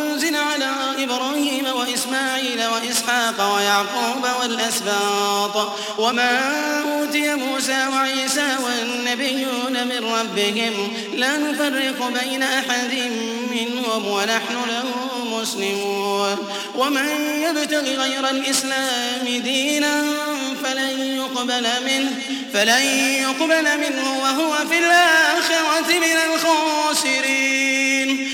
إبراهيم 1.04 1.66
وإسماعيل 1.74 2.66
وإسحاق 2.66 3.54
ويعقوب 3.54 4.26
والأسباط 4.40 5.72
وما 5.98 6.40
أوتي 6.82 7.34
موسى 7.34 7.86
وعيسى 7.92 8.56
والنبيون 8.64 9.86
من 9.86 10.12
ربهم 10.12 10.92
لا 11.14 11.36
نفرق 11.36 12.12
بين 12.22 12.42
أحد 12.42 13.10
منهم 13.50 14.08
ونحن 14.08 14.54
له 14.68 14.84
مسلمون 15.40 16.36
ومن 16.74 17.06
يبتغ 17.42 17.82
غير 17.82 18.30
الإسلام 18.30 19.24
دينا 19.24 20.02
فلن 20.64 21.16
يقبل 21.16 21.66
منه 21.86 22.10
فلن 22.52 22.82
يقبل 23.20 23.78
منه 23.78 24.18
وهو 24.22 24.56
في 24.68 24.78
الآخرة 24.78 25.98
من 25.98 26.34
الخاسرين 26.34 28.33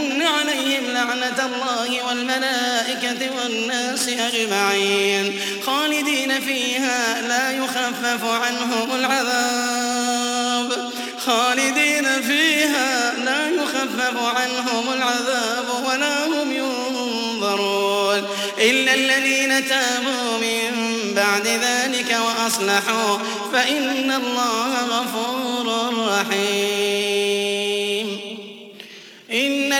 لعنة 1.01 1.45
الله 1.45 2.07
والملائكة 2.07 3.29
والناس 3.37 4.07
أجمعين. 4.07 5.39
خالدين 5.65 6.41
فيها 6.41 7.21
لا 7.21 7.51
يخفف 7.51 8.23
عنهم 8.25 8.95
العذاب. 8.95 10.91
خالدين 11.25 12.21
فيها 12.21 13.13
لا 13.25 13.49
يخفف 13.49 14.17
عنهم 14.17 14.93
العذاب 14.93 15.65
ولا 15.87 16.25
هم 16.25 16.51
ينظرون. 16.51 18.27
إلا 18.57 18.93
الذين 18.93 19.67
تابوا 19.67 20.37
من 20.41 20.91
بعد 21.15 21.47
ذلك 21.47 22.17
وأصلحوا 22.25 23.17
فإن 23.53 24.11
الله 24.11 24.85
غفور 24.85 25.93
رحيم. 26.07 27.30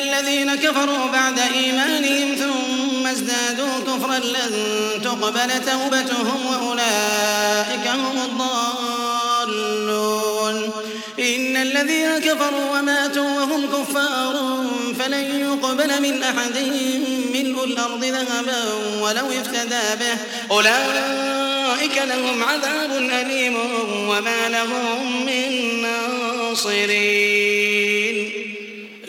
الذين 0.04 0.56
كفروا 0.56 1.06
بعد 1.08 1.40
إيمانهم 1.40 2.36
ثم 2.36 3.08
ازدادوا 3.08 3.80
كفرا 3.88 4.20
لن 4.20 4.54
تقبل 5.04 5.50
توبتهم 5.66 6.46
وأولئك 6.46 7.88
هم 7.88 8.18
الضالون. 8.30 9.62
إن 11.20 11.58
الذين 11.58 12.20
كفروا 12.20 12.80
وماتوا 12.80 13.30
وهم 13.40 13.66
كفار 13.66 14.36
فلن 15.00 15.26
يقبل 15.42 16.02
من 16.02 16.24
أحدهم 16.24 17.02
ملء 17.34 17.64
الأرض 17.64 18.06
ذهبا 18.06 18.64
ولو 19.02 19.28
افتدى 19.42 19.96
به. 20.00 20.18
أولئك 20.52 21.98
لهم 21.98 22.44
عذاب 22.44 22.92
أليم 22.92 23.56
وما 24.10 24.50
لهم 24.50 25.26
من 25.26 25.82
ناصرين. 25.82 27.32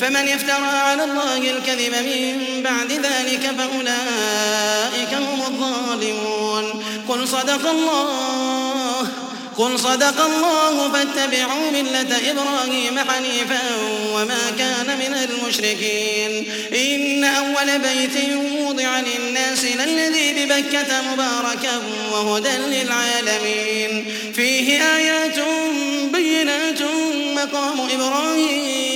فمن 0.00 0.28
افترى 0.28 0.66
على 0.66 1.04
الله 1.04 1.38
الكذب 1.50 1.94
من 1.94 2.62
بعد 2.62 2.92
ذلك 2.92 3.50
فأولئك 3.58 5.14
هم 5.14 5.40
الظالمون. 5.40 6.84
قل 7.08 7.28
صدق 7.28 7.70
الله 7.70 9.08
قل 9.58 9.78
صدق 9.78 10.24
الله 10.24 10.92
فاتبعوا 10.92 11.70
ملة 11.70 12.30
إبراهيم 12.30 12.98
حنيفا 12.98 13.62
وما 14.12 14.52
كان 14.58 14.98
من 14.98 15.14
المشركين. 15.14 16.46
إن 16.74 17.24
أول 17.24 17.78
بيت 17.78 18.34
وضع 18.60 19.00
للناس 19.00 19.64
للذي 19.64 20.32
ببكة 20.32 21.02
مباركا 21.12 21.82
وهدى 22.12 22.56
للعالمين. 22.56 24.04
فيه 24.34 24.82
آيات 24.96 25.38
بينات 26.12 26.82
مقام 27.36 27.80
إبراهيم 27.80 28.95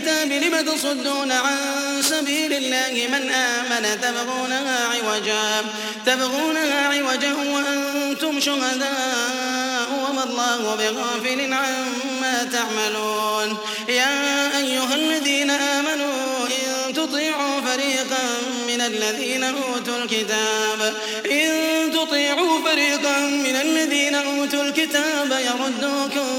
الكتاب 0.00 0.32
لم 0.32 0.60
تصدون 0.60 1.32
عن 1.32 1.56
سبيل 2.02 2.52
الله 2.52 3.08
من 3.12 3.30
آمن 3.30 4.00
تبغونها 4.00 4.88
عوجا؟ 4.88 5.64
تبغونها 6.06 6.88
عوجا 6.88 7.34
وأنتم 7.34 8.40
شهداء 8.40 9.88
وما 10.08 10.24
الله 10.24 10.74
بغافل 10.74 11.52
عما 11.52 12.48
تعملون. 12.52 13.56
يا 13.88 14.58
أيها 14.58 14.94
الذين 14.94 15.50
آمنوا 15.50 16.46
إن 16.46 16.92
تطيعوا 16.94 17.60
فريقا 17.60 18.24
من 18.68 18.80
الذين 18.80 19.44
أوتوا 19.44 19.98
الكتاب. 20.02 20.94
إن 21.30 21.50
تطيعوا 21.92 22.60
فريقا 22.64 23.20
من 23.20 23.56
الذين 23.56 24.14
أوتوا 24.14 24.62
الكتاب 24.62 25.30
يردوكم 25.30 26.30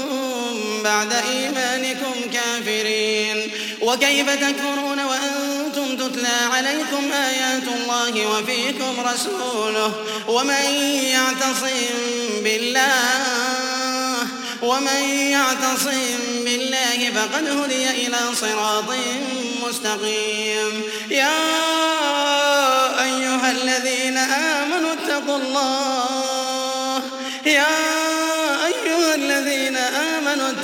بعد 0.84 1.12
إيمانكم 1.12 2.11
وكيف 3.92 4.30
تكفرون 4.30 5.00
وأنتم 5.00 5.96
تتلى 5.96 6.28
عليكم 6.52 7.12
آيات 7.12 7.62
الله 7.62 8.26
وفيكم 8.26 8.94
رسوله 9.14 9.92
ومن 10.28 10.64
يعتصم 11.02 11.98
بالله 12.44 14.26
ومن 14.62 15.02
يعتصم 15.08 16.18
بالله 16.44 17.10
فقد 17.14 17.48
هدي 17.48 17.90
إلى 17.90 18.18
صراط 18.40 18.84
مستقيم 19.68 20.82
يا 21.10 21.38
أيها 23.04 23.50
الذين 23.50 24.16
آمنوا 24.18 24.92
اتقوا 24.92 25.36
الله 25.36 27.02
يا 27.46 28.11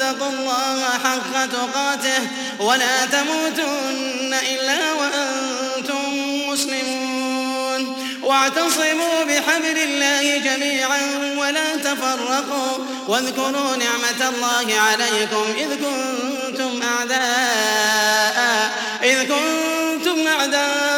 واتقوا 0.09 0.29
الله 0.29 0.85
حق 1.05 1.47
تقاته 1.47 2.29
ولا 2.61 3.07
تموتن 3.07 4.35
إلا 4.35 4.92
وأنتم 4.92 6.05
مسلمون. 6.49 7.97
واعتصموا 8.23 9.25
بحبل 9.25 9.79
الله 9.79 10.38
جميعا 10.38 11.01
ولا 11.38 11.77
تفرقوا. 11.77 12.79
واذكروا 13.09 13.77
نعمة 13.77 14.29
الله 14.29 14.81
عليكم 14.81 15.44
إذ 15.59 15.68
كنتم 15.77 16.83
أعداء. 16.83 18.71
إذ 19.03 19.23
كنتم 19.23 20.27
أعداء. 20.27 20.98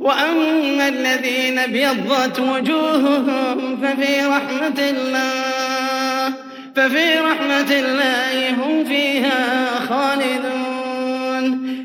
وأما 0.00 0.88
الذين 0.88 1.58
ابيضت 1.58 2.40
وجوههم 2.40 3.78
ففي 3.82 4.26
رحمة 4.26 4.78
الله 4.78 6.34
ففي 6.76 7.18
رحمة 7.18 7.70
الله 7.70 8.50
هم 8.50 8.84
فيها 8.84 9.66
خالدون. 9.88 10.72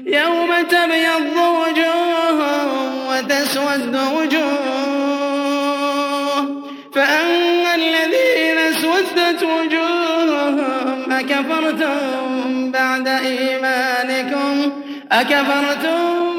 يوم 0.08 0.50
تبيض 0.70 1.38
وجوه 1.38 2.40
وتسود 3.10 3.96
وجوه 4.16 4.78
فأما 6.94 7.76
الذين 7.76 8.58
اسودت 8.58 9.44
وجوههم 9.44 11.12
أكفرتم 11.12 12.72
بعد 12.72 13.08
إيمانكم 13.08 14.72
أكفرتم 15.12 16.37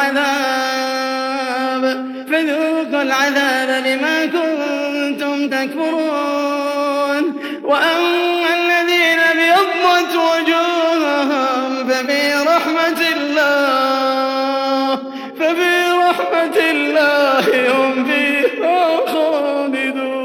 العذاب. 0.00 1.84
فذوقوا 2.30 3.02
العذاب 3.02 3.84
بما 3.84 4.26
كنتم 4.26 5.48
تكفرون. 5.48 7.24
وأما 7.64 8.54
الذين 8.54 9.18
أبيضت 9.18 10.16
وجوههم 10.16 11.88
ففي 11.88 12.34
رحمة 12.34 13.00
الله 13.16 14.96
ففي 15.40 15.72
رحمة 16.08 16.56
الله 16.70 17.44
هم 17.72 18.04
فيها 18.04 19.06
خالدون. 19.06 20.16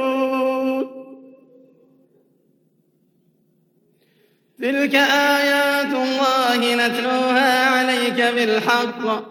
تلك 4.62 4.96
آيات 4.96 5.94
الله 5.94 6.76
نتلوها 6.76 7.70
عليك 7.70 8.22
بالحق. 8.36 9.31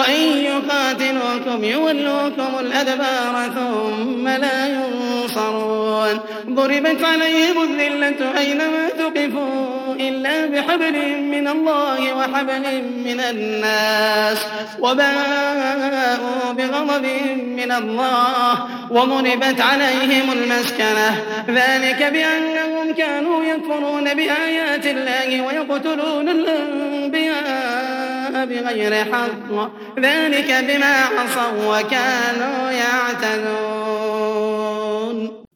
وإن 0.00 0.22
يقاتلوكم 0.50 1.64
يولوكم 1.64 2.58
الأدبار 2.60 3.50
ثم 3.54 4.28
لا 4.28 4.66
ينصرون. 4.66 6.20
ضربت 6.50 7.04
عليهم 7.04 7.62
الذلة 7.62 8.38
أينما 8.38 8.88
ثقفوا 8.98 9.94
إلا 10.00 10.46
بحبل 10.46 11.20
من 11.22 11.48
الله 11.48 12.16
وحبل 12.16 12.82
من 13.04 13.20
الناس 13.30 14.38
وباءوا 14.80 16.52
بغضب 16.52 17.06
من 17.56 17.72
الله 17.72 18.66
وضربت 18.90 19.60
عليهم 19.60 20.32
المسكنة. 20.32 21.24
ذلك 21.48 22.02
بأنهم 22.12 22.94
كانوا 22.96 23.44
يكفرون 23.44 24.14
بآيات 24.14 24.86
الله 24.86 25.46
ويقتلون 25.46 26.28
الأنبياء. 26.28 27.99
بغير 28.30 29.04
حق. 29.12 29.70
ذلك 29.98 30.64
بما 30.68 30.94
عصوا 31.04 31.80
وكانوا 31.80 32.70
يعتدون. 32.70 34.10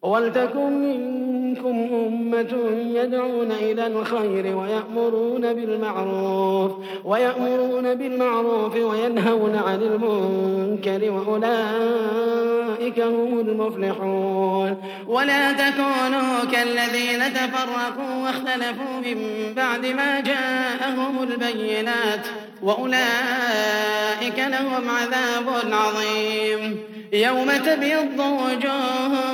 ولتكن 0.04 0.72
منكم 0.72 1.88
أمة 2.06 2.54
يدعون 2.94 3.52
إلى 3.52 3.86
الخير 3.86 4.56
ويأمرون 4.56 5.52
بالمعروف 5.54 6.72
ويأمرون 7.04 7.94
بالمعروف 7.94 8.76
وينهون 8.76 9.56
عن 9.56 9.82
المنكر 9.82 11.10
وأولئك 11.10 13.00
هم 13.00 13.40
المفلحون. 13.40 14.76
ولا 15.06 15.52
تكونوا 15.52 16.44
كالذين 16.52 17.34
تفرقوا 17.34 18.22
واختلفوا 18.22 19.00
من 19.04 19.18
بعد 19.56 19.86
ما 19.86 20.20
جاءهم 20.20 21.22
البينات 21.22 22.26
وأولئك 22.62 24.38
لهم 24.38 24.90
عذاب 24.90 25.46
عظيم. 25.72 26.78
يوم 27.12 27.50
تبيض 27.50 28.18
وجوه 28.18 29.33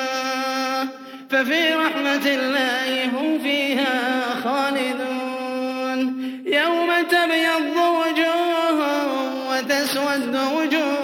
ففي 1.31 1.73
رحمة 1.73 2.25
الله 2.25 3.05
هم 3.05 3.39
فيها 3.43 4.21
خالدون. 4.43 5.99
يوم 6.45 6.89
تبيض 7.09 7.77
وجوه 7.77 8.79
وتسود 9.49 10.35
وجوه. 10.55 11.01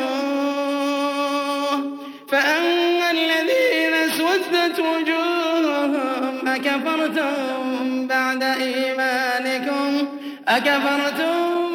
فأما 2.27 3.11
الذين 3.11 3.93
اسودت 3.93 4.79
وجوههم 4.79 6.47
أكفرتم 6.47 8.07
بعد 8.07 8.43
إيمانكم. 8.43 10.07
أكفرتم 10.47 11.66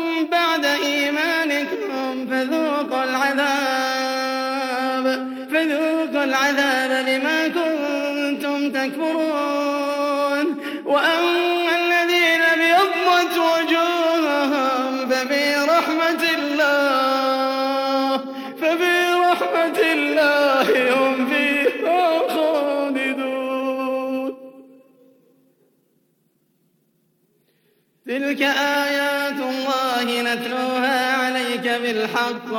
تلك 28.12 28.42
آيات 28.42 29.38
الله 29.52 30.22
نتلوها 30.22 31.16
عليك 31.16 31.68
بالحق. 31.82 32.50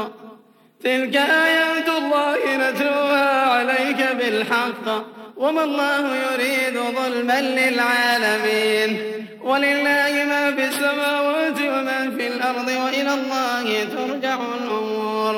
تلك 0.83 1.15
آيات 1.15 1.89
الله 1.97 2.37
نتلوها 2.55 3.41
عليك 3.41 4.01
بالحق. 4.17 5.05
وما 5.37 5.63
الله 5.63 6.15
يريد 6.15 6.79
ظلما 6.97 7.41
للعالمين. 7.41 8.97
ولله 9.43 10.25
ما 10.29 10.51
في 10.55 10.67
السماوات 10.67 11.61
وما 11.61 12.11
في 12.17 12.27
الأرض 12.27 12.67
وإلى 12.67 13.13
الله 13.13 13.83
ترجع 13.83 14.37
الأمور. 14.63 15.35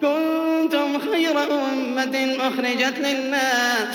كنتم 0.00 0.98
خير 1.10 1.36
أمة 1.72 2.36
أخرجت 2.40 2.98
للناس. 2.98 3.94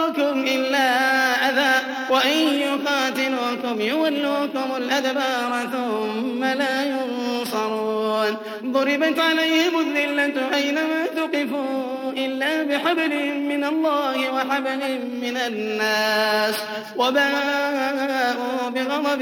وإن 2.21 2.53
يقاتلوكم 2.53 3.81
يولوكم 3.81 4.75
الأدبار 4.77 5.69
ثم 5.71 6.43
لا 6.43 6.83
ينصرون. 6.83 8.37
ضربت 8.65 9.19
عليهم 9.19 9.79
الذلة 9.79 10.55
أينما 10.55 11.05
ثقفوا 11.15 12.11
إلا 12.17 12.63
بحبل 12.63 13.13
من 13.39 13.63
الله 13.63 14.33
وحبل 14.33 14.99
من 15.21 15.37
الناس 15.37 16.55
وباءوا 16.97 18.69
بغضب 18.75 19.21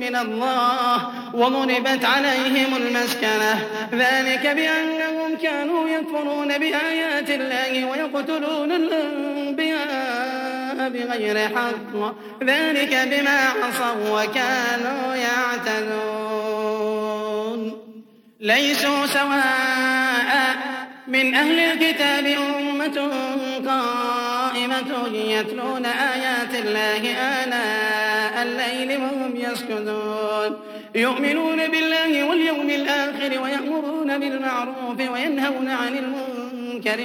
من 0.00 0.16
الله 0.16 1.10
وضربت 1.34 2.04
عليهم 2.04 2.76
المسكنة. 2.76 3.52
ذلك 3.92 4.46
بأنهم 4.46 5.36
كانوا 5.42 5.88
يكفرون 5.88 6.58
بآيات 6.58 7.30
الله 7.30 7.90
ويقتلون 7.90 8.72
الأنبياء 8.72 9.87
بغير 10.78 11.48
حق. 11.48 11.92
ذلك 12.44 13.08
بما 13.10 13.38
عصوا 13.62 14.22
وكانوا 14.22 15.14
يعتدون. 15.14 16.18
ليسوا 18.40 19.06
سواء 19.06 20.56
من 21.08 21.34
أهل 21.34 21.58
الكتاب 21.58 22.26
أمة 22.26 23.10
قائمة 23.66 25.08
يتلون 25.14 25.86
آيات 25.86 26.54
الله 26.54 27.02
آناء 27.12 28.42
الليل 28.42 28.98
وهم 29.00 29.36
يسجدون. 29.36 30.60
يؤمنون 30.94 31.56
بالله 31.56 32.24
واليوم 32.24 32.70
الآخر 32.70 33.40
ويأمرون 33.42 34.18
بالمعروف 34.18 35.10
وينهون 35.12 35.68
عن 35.68 35.98
المنكر. 35.98 36.37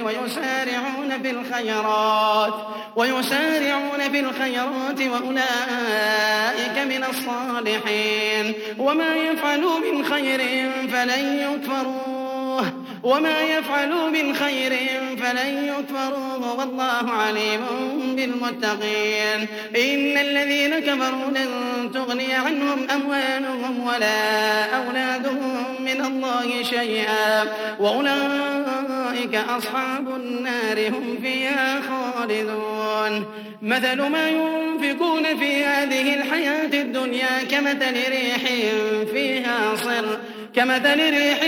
ويسارعون 0.04 1.22
في 1.22 1.30
الخيرات 1.30 2.54
ويسارعون 2.96 4.10
في 4.12 4.20
الخيرات 4.20 5.00
وأولئك 5.00 6.78
من 6.78 7.04
الصالحين. 7.10 8.54
وما 8.78 9.16
يفعلوا 9.16 9.78
من 9.78 10.04
خير 10.04 10.70
فلن 10.92 11.38
يكفروه. 11.38 12.72
وما 13.02 13.40
يفعلوا 13.40 14.10
من 14.10 14.34
خير 14.34 14.72
فلن 15.22 15.68
يكفروه. 15.68 16.58
والله 16.58 17.10
عليم 17.10 17.60
بالمتقين. 18.16 19.48
إن 19.76 20.18
الذين 20.18 20.78
كفروا 20.78 21.30
لن 21.30 21.90
تغني 21.94 22.34
عنهم 22.34 22.90
أموالهم 22.90 23.86
ولا 23.86 24.64
أولادهم 24.76 25.64
من 25.80 26.04
الله 26.04 26.62
شيئا. 26.62 27.44
وأولئك 27.78 28.73
أصحاب 29.34 30.08
النار 30.08 30.88
هم 30.88 31.18
فيها 31.22 31.80
خالدون. 31.80 33.26
مثل 33.62 34.02
ما 34.02 34.28
ينفقون 34.28 35.22
في 35.38 35.64
هذه 35.64 36.14
الحياة 36.14 36.82
الدنيا 36.82 37.44
كمثل 37.50 38.10
ريح 38.10 38.44
فيها 39.12 39.76
صر. 39.76 40.18
كمثل 40.56 41.10
ريح 41.10 41.40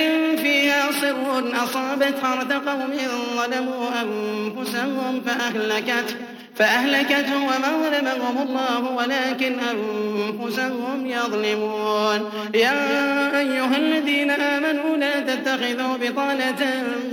فيها 0.43 0.93
صر 0.93 1.53
أصابت 1.64 2.14
حرث 2.22 2.53
قوم 2.53 2.93
ظلموا 3.37 3.89
أنفسهم 4.03 5.22
فأهلكته 5.27 6.16
فأهلكته 6.57 7.40
ظلمهم 7.82 8.36
الله 8.48 8.90
ولكن 8.90 9.57
أنفسهم 9.61 11.07
يظلمون. 11.07 12.30
يا 12.54 13.38
أيها 13.38 13.76
الذين 13.76 14.30
آمنوا 14.30 14.96
لا 14.96 15.20
تتخذوا 15.20 15.96
بطانة 15.96 16.62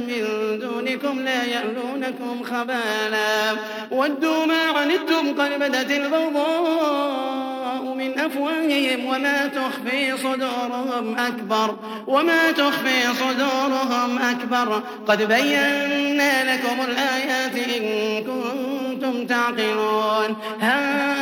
من 0.08 0.24
دونكم 0.60 1.20
لا 1.20 1.44
يألونكم 1.44 2.44
خبالا. 2.44 3.58
ودوا 3.92 4.46
ما 4.46 4.64
عنتم 4.78 5.42
قد 5.42 5.52
بدت 5.60 5.92
البغضاء 5.92 7.53
من 7.94 8.20
أفواههم 8.20 9.06
وما 9.06 9.48
تخفي 9.48 10.18
صدورهم 10.18 11.16
أكبر 11.18 11.76
وما 12.08 12.52
تخفي 12.52 13.14
صدورهم 13.20 14.18
أكبر 14.18 14.82
قد 15.08 15.18
بينا 15.18 16.54
لكم 16.56 16.82
الآيات 16.82 17.58
إن 17.58 18.24
كنتم 18.24 19.26
تعقلون 19.26 20.36
ها 20.62 21.14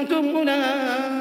أنتم 0.00 0.36
أولئك 0.36 1.12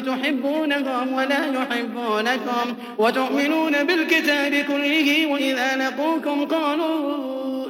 تحبونهم 0.00 1.12
ولا 1.12 1.46
يحبونكم 1.46 2.74
وتؤمنون 2.98 3.84
بالكتاب 3.84 4.54
كله 4.54 5.26
وإذا 5.26 5.76
لقوكم 5.76 6.44
قالوا 6.46 7.51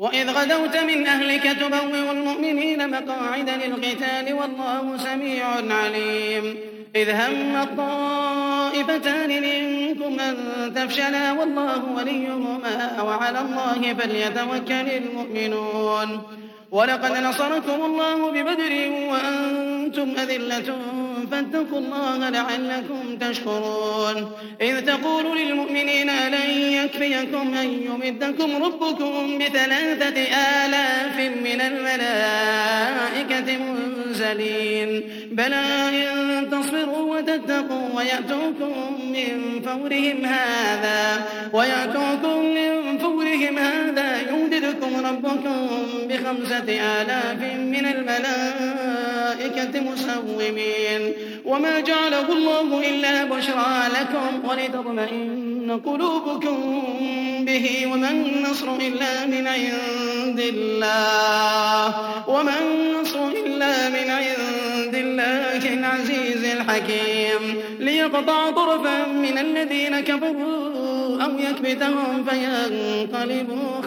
وإذ 0.00 0.30
غدوت 0.30 0.76
من 0.76 1.06
أهلك 1.06 1.42
تبوئ 1.42 2.10
المؤمنين 2.10 2.90
مقاعد 2.90 3.50
للقتال 3.50 4.34
والله 4.34 4.96
سميع 4.96 5.46
عليم. 5.70 6.56
إذ 6.96 7.10
هم 7.10 7.56
الطائفتان 7.56 9.28
منكم 9.42 10.20
أن 10.20 10.34
تفشلا 10.74 11.32
والله 11.32 11.84
وليهما 11.96 13.02
وعلى 13.02 13.40
الله 13.40 13.94
فليتوكل 13.94 14.88
المؤمنون. 15.02 16.22
ولقد 16.70 17.12
نصركم 17.24 17.84
الله 17.84 18.30
ببدر 18.30 18.72
وأنتم 19.10 19.79
أذلة 19.98 20.76
فاتقوا 21.30 21.78
الله 21.78 22.28
لعلكم 22.28 23.18
تشكرون. 23.20 24.32
إذ 24.60 24.80
تقول 24.80 25.38
للمؤمنين 25.38 26.10
ألن 26.10 26.50
يكفيكم 26.72 27.54
أن 27.54 27.82
يمدكم 27.82 28.64
ربكم 28.64 29.38
بثلاثة 29.38 30.22
آلاف 30.64 31.16
من 31.18 31.60
الملائكة 31.60 33.58
منزلين 34.20 35.02
بلى 35.32 35.64
إن 35.88 36.50
تصبروا 36.50 37.16
وتتقوا 37.16 37.88
ويأتوكم 37.94 38.72
من 39.12 39.62
فورهم 39.62 40.24
هذا 40.24 41.26
ويأتوكم 41.52 42.44
من 42.44 42.98
فورهم 42.98 43.58
هذا 43.58 44.20
يمددكم 44.20 45.06
ربكم 45.06 45.68
بخمسة 46.08 46.80
آلاف 47.00 47.54
من 47.56 47.86
الملائكة 47.86 49.80
مسومين 49.80 51.12
وما 51.44 51.80
جعله 51.80 52.32
الله 52.32 52.88
إلا 52.90 53.24
بشرى 53.24 53.88
لكم 54.00 54.48
ولتطمئن 54.48 55.80
قلوبكم 55.84 56.82
به 57.44 57.86
وما 57.92 58.10
النصر 58.10 58.76
إلا 58.76 59.26
من 59.26 59.46
عند 59.46 60.40
الله 60.40 61.94
وما 62.28 62.54
النصر 62.60 63.28
إلا 63.28 63.88
من 63.88 64.10
عند 64.10 64.94
الله 64.94 65.74
العزيز 65.74 66.44
الحكيم 66.44 67.62
ليقطع 67.78 68.50
طرفا 68.50 69.06
من 69.06 69.38
الذين 69.38 70.00
كفروا 70.00 71.22
أو 71.22 71.30
يكبتهم 71.38 72.24
فينقلبوا 72.24 73.80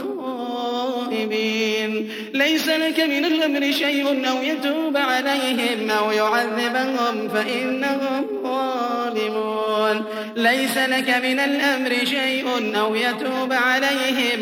خائبين 1.14 2.10
ليس 2.34 2.70
لك 2.70 3.00
من 3.00 3.26
الأمر 3.26 3.72
شيء 3.72 4.30
أو 4.30 4.44
يتوب 4.44 4.98
عليهم 4.98 5.92
أو 5.92 6.12
يعذبهم 6.12 7.30
فإنهم 7.30 8.26
ظالمون. 8.44 10.06
ليس 10.36 10.78
لك 10.78 11.10
من 11.10 11.40
الأمر 11.40 12.06
شيء 12.06 12.48
أو 12.80 12.96
يتوب 12.96 13.54
عليهم 13.54 14.40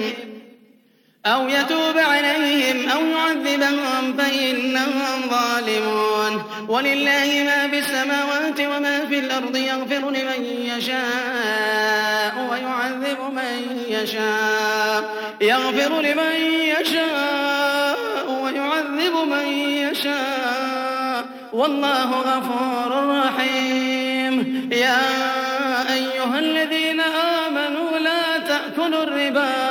أو 1.25 1.49
يتوب 1.49 1.97
عليهم 1.97 2.89
أو 2.89 3.05
يعذبهم 3.05 4.17
فإنهم 4.17 5.29
ظالمون. 5.29 6.43
ولله 6.67 7.43
ما 7.45 7.67
في 7.67 7.79
السماوات 7.79 8.59
وما 8.59 9.05
في 9.09 9.19
الأرض 9.19 9.55
يغفر 9.55 10.09
لمن 10.09 10.45
يشاء 10.77 12.47
ويعذب 12.51 13.17
من 13.33 13.83
يشاء. 13.89 15.03
يغفر 15.41 16.01
لمن 16.01 16.35
يشاء 16.79 18.31
ويعذب 18.43 19.13
من 19.27 19.47
يشاء. 19.57 21.25
والله 21.53 22.11
غفور 22.11 23.07
رحيم. 23.17 24.69
يا 24.71 25.01
أيها 25.93 26.39
الذين 26.39 27.01
آمنوا 27.01 27.99
لا 27.99 28.37
تأكلوا 28.37 29.03
الربا 29.03 29.70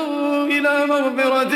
إلى 0.45 0.85
مغفرة 0.85 1.55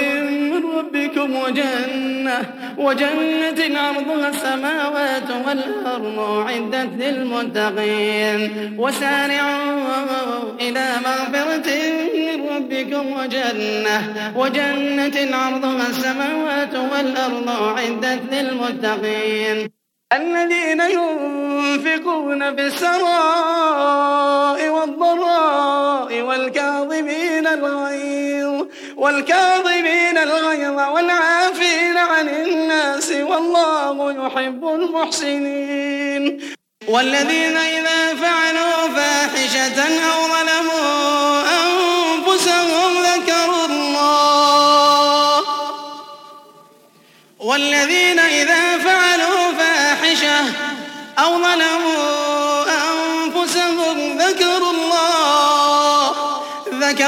من 0.51 0.61
ربكم 0.77 1.35
وجنة 1.35 2.37
وجنة 2.77 3.79
عرضها 3.79 4.29
السماوات 4.29 5.29
والأرض 5.47 6.19
أعدت 6.19 6.89
للمتقين. 6.99 8.39
وسارعوا 8.79 9.75
إلى 10.61 10.85
مغفرة 11.05 11.69
من 12.15 12.37
ربكم 12.55 13.03
وجنة 13.19 13.97
وجنة 14.35 15.17
عرضها 15.37 15.87
السماوات 15.89 16.75
والأرض 16.75 17.47
أعدت 17.49 18.21
للمتقين. 18.31 19.57
الذين 20.13 20.81
ينفقون 20.81 22.55
في 22.55 22.61
السراء 22.67 24.59
والضراء 24.69 26.21
والكاظمين 26.21 27.47
الغيظ 27.47 28.34
والكاظمين 28.97 30.17
الغيظ 30.17 30.79
والعافين 30.93 31.97
عن 31.97 32.29
الناس 32.29 33.11
والله 33.11 34.25
يحب 34.25 34.65
المحسنين. 34.65 36.23
والذين 36.87 37.57
إذا 37.57 38.15
فعلوا 38.15 38.87
فاحشة 38.95 39.79
أو 40.11 40.19
ظلموا 40.27 41.41
أنفسهم 41.61 43.03
ذكروا 43.03 43.65
الله. 43.65 45.41
والذين 47.39 48.19
إذا 48.19 48.77
فعلوا 48.77 49.51
فاحشة 49.59 50.39
أو 51.19 51.43
ظلموا 51.43 52.44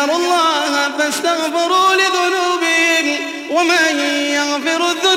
ذكروا 0.07 0.19
الله 0.19 0.97
فاستغفروا 0.97 1.95
لذنوبهم 1.95 3.17
ومن 3.51 3.99
يغفر 4.09 4.91
الذنوب 4.91 5.16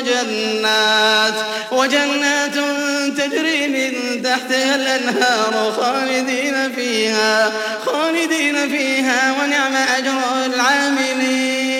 وجنات 0.00 1.34
وجنات 1.72 2.54
تجري 3.16 3.68
من 3.68 4.22
تحتها 4.22 4.74
الأنهار 4.74 5.72
خالدين 5.72 6.72
فيها 6.76 7.52
خالدين 7.86 8.68
فيها 8.68 9.32
ونعم 9.32 9.76
أجر 9.76 10.46
العاملين. 10.46 11.79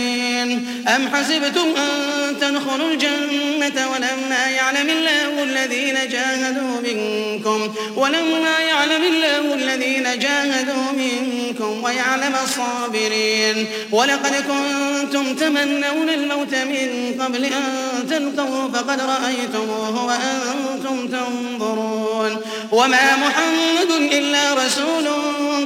man 0.55 0.80
أم 0.87 1.07
حسبتم 1.15 1.75
أن 1.77 2.11
تدخلوا 2.41 2.91
الجنة 2.91 3.89
ولما 3.91 4.49
يعلم 4.49 4.89
الله 4.89 5.43
الذين 5.43 5.95
جاهدوا 6.11 6.81
منكم 6.81 7.73
ولما 7.95 8.59
يعلم 8.59 9.03
الله 9.03 9.53
الذين 9.53 10.03
جاهدوا 10.19 10.91
منكم 10.97 11.83
ويعلم 11.83 12.35
الصابرين 12.43 13.67
ولقد 13.91 14.33
كنتم 14.35 15.35
تمنون 15.35 16.09
الموت 16.09 16.55
من 16.55 17.15
قبل 17.19 17.45
أن 17.45 18.07
تلقوا 18.09 18.67
فقد 18.73 19.01
رأيتموه 19.01 20.05
وأنتم 20.05 21.07
تنظرون 21.07 22.41
وما 22.71 23.15
محمد 23.15 23.91
إلا 24.11 24.53
رسول 24.53 25.07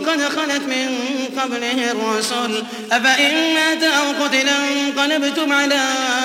قد 0.08 0.22
خلت 0.22 0.62
من 0.62 1.00
قبله 1.38 1.92
الرسل 1.92 2.64
أفإن 2.92 3.54
مات 3.54 3.84
أو 3.84 4.24
قتل 4.24 4.50
على 5.52 5.80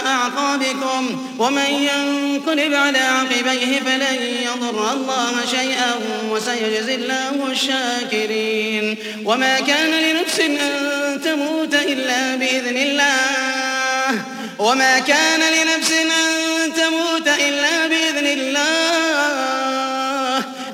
أعقابكم 0.06 1.26
ومن 1.38 1.64
ينقلب 1.64 2.74
على 2.74 2.98
عقبيه 2.98 3.80
فلن 3.80 4.22
يضر 4.42 4.92
الله 4.92 5.32
شيئا 5.50 5.94
وسيجزي 6.30 6.94
الله 6.94 7.46
الشاكرين. 7.50 8.96
وما 9.24 9.60
كان 9.60 9.90
لنفس 9.90 10.40
أن 10.40 11.20
تموت 11.24 11.74
إلا 11.74 12.36
بإذن 12.36 12.76
الله. 12.76 14.22
وما 14.58 14.98
كان 14.98 15.40
لنفس 15.40 15.90
أن 15.90 16.74
تموت 16.74 17.28
إلا 17.28 17.86
بإذن 17.86 18.26
الله. 18.26 18.70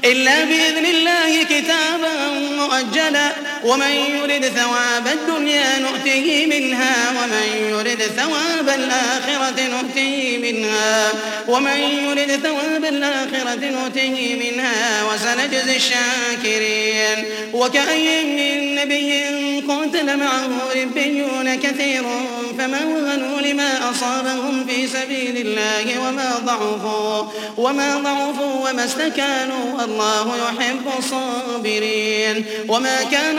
إلا 0.05 0.45
بإذن 0.45 0.87
الله 0.87 1.43
كتابا 1.43 2.29
مؤجلا. 2.57 3.33
ومن 3.67 3.91
يرد 3.91 4.45
ثواب 4.45 5.07
الدنيا 5.07 5.79
نؤته 5.79 6.47
منها 6.47 6.95
ومن 7.11 7.69
يرد 7.71 8.03
ثواب 8.03 8.69
الآخرة 8.69 9.61
نؤته 9.67 10.39
منها. 10.43 11.13
ومن 11.49 11.77
يرد 11.77 12.41
ثواب 12.43 12.85
الآخرة 12.85 13.61
نؤته 13.65 14.37
منها 14.41 15.05
وسنجزي 15.05 15.77
الشاكرين. 15.77 17.25
وكأي 17.53 18.25
من 18.25 18.75
نبي 18.75 19.27
قاتل 19.69 20.17
معه 20.17 20.51
ربيون 20.77 21.55
كثير 21.55 22.05
فما 22.59 22.85
وهنوا 22.85 23.41
لما 23.41 23.91
أصابهم 23.91 24.67
في 24.67 24.87
سبيل 24.87 25.47
الله 25.47 26.01
وما 26.01 26.39
ضعفوا 26.45 27.25
وما 27.57 27.97
ضعفوا 27.97 28.71
وما 28.71 28.85
استكانوا. 28.85 29.81
والله 29.81 30.37
يحب 30.37 30.87
الصابرين. 30.99 32.45
وما 32.69 32.97
كان 33.11 33.39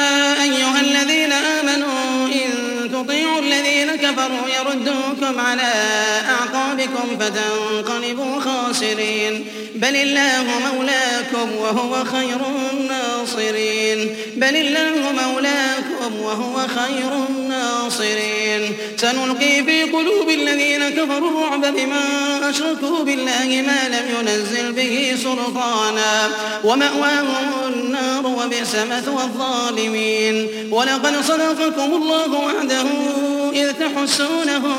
على 5.51 5.73
أعقابكم 6.29 7.17
فتنقلبوا 7.19 8.39
خاسرين. 8.39 9.45
بل 9.75 9.95
الله 9.95 10.43
مولاكم 10.73 11.55
وهو 11.55 12.03
خير 12.03 12.39
الناصرين. 12.73 14.15
بل 14.35 14.55
الله 14.55 15.11
مولاكم 15.11 15.80
لكم 16.01 16.21
وهو 16.21 16.67
خير 16.67 17.11
الناصرين. 17.29 18.77
سنلقي 18.97 19.63
في 19.63 19.83
قلوب 19.83 20.29
الذين 20.29 20.89
كفروا 20.89 21.29
الرعب 21.29 21.61
بما 21.61 22.03
أشركوا 22.49 23.03
بالله 23.03 23.63
ما 23.67 23.89
لم 23.89 24.05
ينزل 24.19 24.71
به 24.73 25.15
سلطانا. 25.23 26.29
ومأواهم 26.63 27.51
النار 27.73 28.27
وبئس 28.27 28.75
مثوى 28.75 29.23
الظالمين. 29.23 30.47
ولقد 30.71 31.21
صدقكم 31.21 31.93
الله 31.93 32.33
وعده 32.33 32.85
إذ 33.53 33.71
تحسونهم 33.71 34.77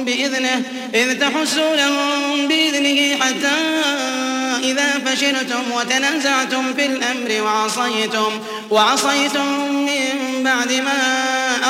بإذنه 0.00 0.62
إذ 0.94 1.20
تحسونهم 1.20 2.48
بإذنه 2.48 3.16
حتى 3.16 3.80
إذا 4.62 4.98
فشلتم 5.06 5.72
وتنازعتم 5.74 6.74
في 6.74 6.86
الأمر 6.86 7.42
وعصيتم 7.42 8.40
وعصيتم 8.70 9.46
من 9.72 10.42
بعد 10.44 10.72
ما 10.72 11.00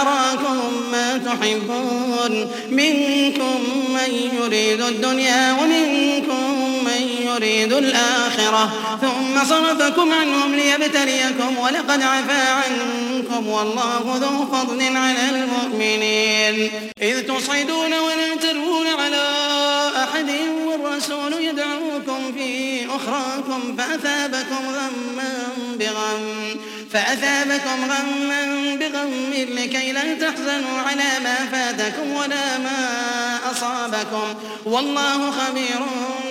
أراكم 0.00 0.72
ما 0.92 1.18
تحبون 1.18 2.50
منكم 2.70 3.60
من 3.88 4.30
يريد 4.42 4.80
الدنيا 4.80 5.52
ومنكم 5.52 6.60
من 6.84 7.08
يريد 7.26 7.72
الآخرة 7.72 8.72
ثم 9.00 9.44
صرفكم 9.44 10.12
عنهم 10.12 10.54
ليبتليكم 10.54 11.58
ولقد 11.58 12.02
عفا 12.02 12.50
عنكم 12.50 13.48
والله 13.48 14.18
ذو 14.20 14.46
فضل 14.52 14.96
على 14.96 15.30
المؤمنين 15.30 16.70
إذ 17.02 17.20
تصعدون 17.20 17.92
ولا 17.92 18.36
تلوون 18.40 18.86
على 18.86 19.59
أحد 20.04 20.30
والرسول 20.66 21.32
يدعوكم 21.32 22.32
في 22.32 22.86
أخراكم 22.86 23.76
فأثابكم 23.76 24.68
غما 24.68 25.48
بغم 25.78 26.60
فأثابكم 26.92 27.84
غما 27.84 28.76
بغم 28.80 29.32
لكي 29.32 29.92
لا 29.92 30.14
تحزنوا 30.14 30.78
على 30.86 31.10
ما 31.24 31.36
فاتكم 31.52 32.14
ولا 32.14 32.58
ما 32.58 33.38
أصابكم. 33.50 34.34
والله 34.64 35.30
خبير 35.30 35.80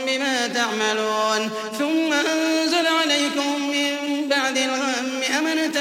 بما 0.08 0.48
تعملون. 0.48 1.50
ثم 1.80 2.14
أنزل 2.14 2.88
عليكم 3.02 3.70
من 3.70 4.28
بعد 4.30 4.58
الغم 4.58 5.22
أمنة 5.38 5.80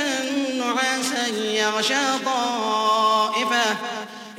نعاسا 0.59 1.29
يغشى 1.37 2.25
طائفة 2.25 3.77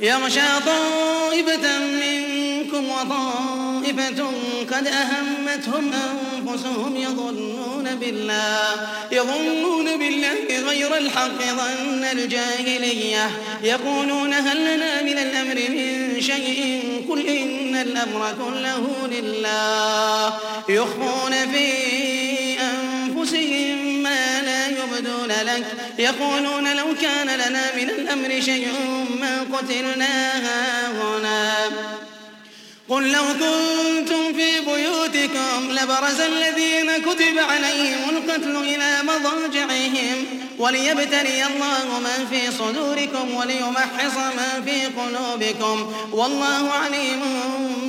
يغشى 0.02 0.40
طائفة 0.66 1.78
منكم 1.78 2.88
وطائفة 2.88 4.24
قد 4.70 4.86
أهمتهم 4.86 5.92
أنفسهم 5.92 6.96
يظنون 6.96 7.94
بالله 8.00 8.88
يظنون 9.12 9.98
بالله 9.98 10.68
غير 10.68 10.96
الحق 10.96 11.42
ظن 11.42 12.04
الجاهلية 12.04 13.30
يقولون 13.62 14.34
هل 14.34 14.74
لنا 14.74 15.02
من 15.02 15.18
الأمر 15.18 15.54
من 15.54 16.20
شيء؟ 16.20 16.80
قل 17.08 17.26
إن 17.26 17.76
الأمر 17.76 18.34
كله 18.38 19.08
لله 19.10 20.34
يخفون 20.68 21.32
في 21.52 21.70
أنفسهم 22.60 22.89
لك. 25.42 25.64
يقولون 25.98 26.76
لو 26.76 26.86
كان 27.02 27.26
لنا 27.26 27.76
من 27.76 27.90
الأمر 27.90 28.40
شيء 28.40 28.72
ما 29.20 29.46
قتلنا 29.52 30.32
هاهنا 30.36 31.70
قل 32.88 33.12
لو 33.12 33.22
كنتم 33.22 34.32
في 34.32 34.60
بيوتكم 34.60 35.70
لبرز 35.70 36.20
الذين 36.20 36.98
كتب 36.98 37.38
عليهم 37.38 38.10
القتل 38.10 38.56
إلى 38.56 38.98
مضاجعهم. 39.02 40.26
وليبتلي 40.60 41.46
الله 41.46 42.00
ما 42.02 42.26
في 42.30 42.50
صدوركم 42.58 43.34
وليمحص 43.34 44.16
ما 44.36 44.62
في 44.64 44.86
قلوبكم 44.86 45.92
والله 46.12 46.70
عليم 46.72 47.20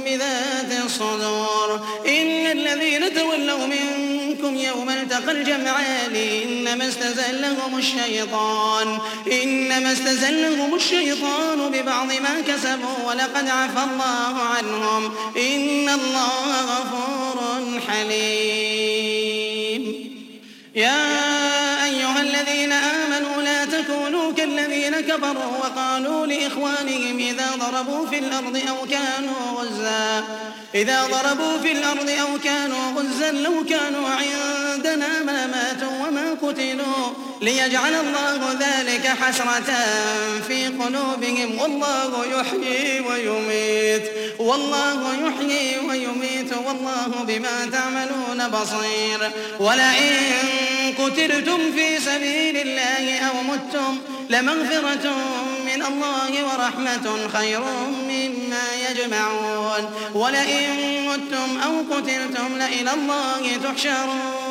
بذات 0.06 0.72
الصدور. 0.86 1.82
إن 2.08 2.52
الذين 2.52 3.14
تولوا 3.14 3.66
منكم 3.68 4.58
يوم 4.58 4.90
التقى 4.90 5.32
الجمعان 5.32 6.16
إنما 6.16 6.88
استزلهم 6.88 7.78
الشيطان 7.78 9.00
إنما 9.44 9.92
استزلهم 9.92 10.76
الشيطان 10.76 11.72
ببعض 11.72 12.08
ما 12.08 12.42
كسبوا 12.48 13.08
ولقد 13.08 13.50
عفى 13.50 13.84
الله 13.94 14.42
عنهم. 14.42 15.12
إن 15.38 15.90
الله 15.90 16.62
غفور 16.62 17.80
حليم. 17.88 19.32
يا 20.76 21.71
الذين 22.42 22.72
آمنوا 22.72 23.42
لا 23.42 23.66
تكونوا 23.66 24.34
كالذين 24.34 25.00
كفروا 25.02 25.58
وقالوا 25.62 26.26
لإخوانهم 26.26 27.20
إذا 27.20 27.52
ضربوا 27.60 28.08
في 28.08 28.20
الأرض 28.20 28.62
أو 28.70 28.88
كانوا 28.88 29.62
غزا. 29.62 30.24
إذا 30.76 31.08
ضربوا 31.08 31.58
في 31.58 31.72
الأرض 31.72 32.10
أو 32.10 32.40
كانوا 32.44 32.92
غزا 32.92 33.32
لو 33.32 33.66
كانوا 33.70 34.10
عندنا 34.10 35.24
ما 35.26 35.48
ماتوا 35.48 36.08
وما 36.08 36.38
قتلوا. 36.42 37.14
ليجعل 37.42 37.94
الله 37.94 38.58
ذلك 38.60 39.08
حسرة 39.08 39.74
في 40.48 40.68
قلوبهم 40.68 41.60
والله 41.62 42.26
يحيي 42.26 43.00
ويميت. 43.00 44.11
والله 44.42 45.00
يحيي 45.26 45.80
ويميت 45.80 46.54
والله 46.66 47.12
بما 47.28 47.70
تعملون 47.72 48.48
بصير. 48.48 49.32
ولئن 49.60 50.14
قتلتم 51.00 51.60
في 51.76 52.00
سبيل 52.00 52.58
الله 52.58 53.20
أو 53.20 53.34
متم 53.44 53.98
لمغفرة 54.30 55.16
من 55.66 55.82
الله 55.86 56.32
ورحمة 56.46 57.30
خير 57.34 57.62
مما 58.10 58.66
يجمعون. 58.90 59.84
ولئن 60.14 60.70
متم 61.08 61.60
أو 61.66 61.96
قتلتم 61.96 62.58
لإلى 62.58 62.92
الله 62.94 63.58
تحشرون. 63.64 64.51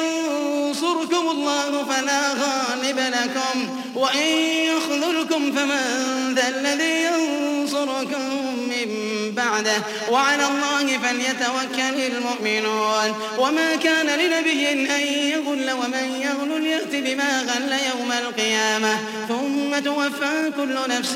ينصركم 0.11 1.29
الله 1.29 1.85
فلا 1.85 2.29
غالب 2.29 2.99
لكم 2.99 3.69
وإن 3.95 4.27
يخذلكم 4.65 5.51
فمن 5.51 6.35
ذا 6.35 6.47
الذي 6.47 7.03
ينصركم 7.03 8.21
من 8.67 9.11
بعده 9.35 9.83
وعلى 10.09 10.45
الله 10.45 10.97
فليتوكل 10.97 12.15
المؤمنون 12.15 13.15
وما 13.37 13.75
كان 13.75 14.05
لنبي 14.05 14.71
أن 14.71 15.01
يغل 15.07 15.71
ومن 15.71 16.21
يغل 16.21 16.65
يأت 16.65 16.95
بما 16.95 17.41
غل 17.41 17.71
يوم 17.71 18.11
القيامة 18.11 18.97
ثم 19.27 19.79
توفى 19.79 20.51
كل 20.57 20.77
نفس 20.89 21.15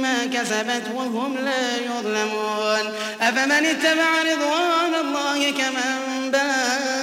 ما 0.00 0.26
كسبت 0.26 0.82
وهم 0.94 1.36
لا 1.44 1.76
يظلمون 1.76 2.92
أفمن 3.20 3.66
اتبع 3.66 4.22
رضوان 4.22 4.94
الله 5.06 5.50
كمن 5.50 6.30
باء 6.30 6.95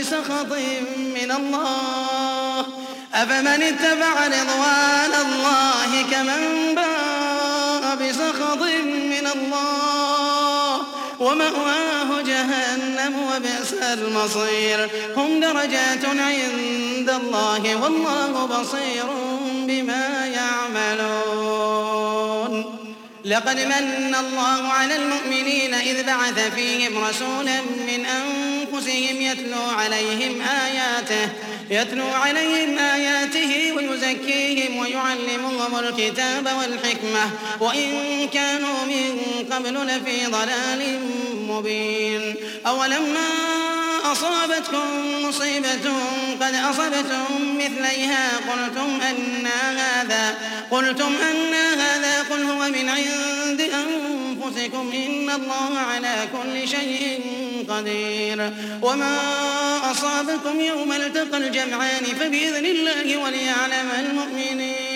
بسخط 0.00 0.52
من 0.96 1.30
الله. 1.30 2.66
أفمن 3.14 3.62
اتبع 3.62 4.26
رضوان 4.26 5.14
الله 5.26 6.02
كمن 6.10 6.74
باء 6.74 7.96
بسخط 7.96 8.62
من 9.14 9.26
الله؟ 9.34 10.80
ومأواه 11.20 12.22
جهنم 12.22 13.14
وبئس 13.30 13.72
المصير. 13.72 14.90
هم 15.16 15.40
درجات 15.40 16.04
عند 16.04 17.10
الله 17.10 17.76
والله 17.82 18.46
بصير 18.46 19.06
بما 19.52 20.26
يعملون. 20.26 21.70
لقد 23.24 23.56
من 23.56 24.14
الله 24.20 24.68
على 24.68 24.96
المؤمنين 24.96 25.74
إذ 25.74 26.06
بعث 26.06 26.54
فيهم 26.54 27.04
رسولا 27.04 27.60
من 27.60 28.06
أنفسهم 28.06 28.49
يتلو 28.88 29.62
عليهم 29.62 30.42
آياته 30.42 31.28
يتلو 31.70 32.08
عليهم 32.08 32.78
آياته 32.78 33.72
ويزكيهم 33.76 34.76
ويعلمهم 34.76 35.78
الكتاب 35.78 36.48
والحكمة. 36.58 37.30
وإن 37.60 37.90
كانوا 38.32 38.84
من 38.84 39.20
قبل 39.52 39.74
لفي 39.74 40.26
ضلال 40.26 41.00
مبين. 41.48 42.34
أولما 42.66 43.69
أصابتكم 44.04 44.86
مصيبة 45.22 45.92
قد 46.40 46.54
أصبتم 46.54 47.58
مثليها. 47.58 48.30
قلتم 48.36 49.00
أن 49.10 49.46
هذا 49.46 50.38
قلتم 50.70 51.12
أن 51.30 51.54
هذا 51.80 52.22
قل 52.30 52.42
هو 52.42 52.68
من 52.68 52.88
عند 52.88 53.60
أنفسكم. 53.60 54.92
إن 54.94 55.30
الله 55.30 55.78
على 55.78 56.28
كل 56.32 56.68
شيء 56.68 57.20
قدير. 57.68 58.52
وما 58.82 59.18
أصابكم 59.90 60.60
يوم 60.60 60.92
التقى 60.92 61.38
الجمعان 61.38 62.04
فبإذن 62.20 62.64
الله 62.66 63.16
وليعلم 63.16 63.90
المؤمنين. 63.98 64.89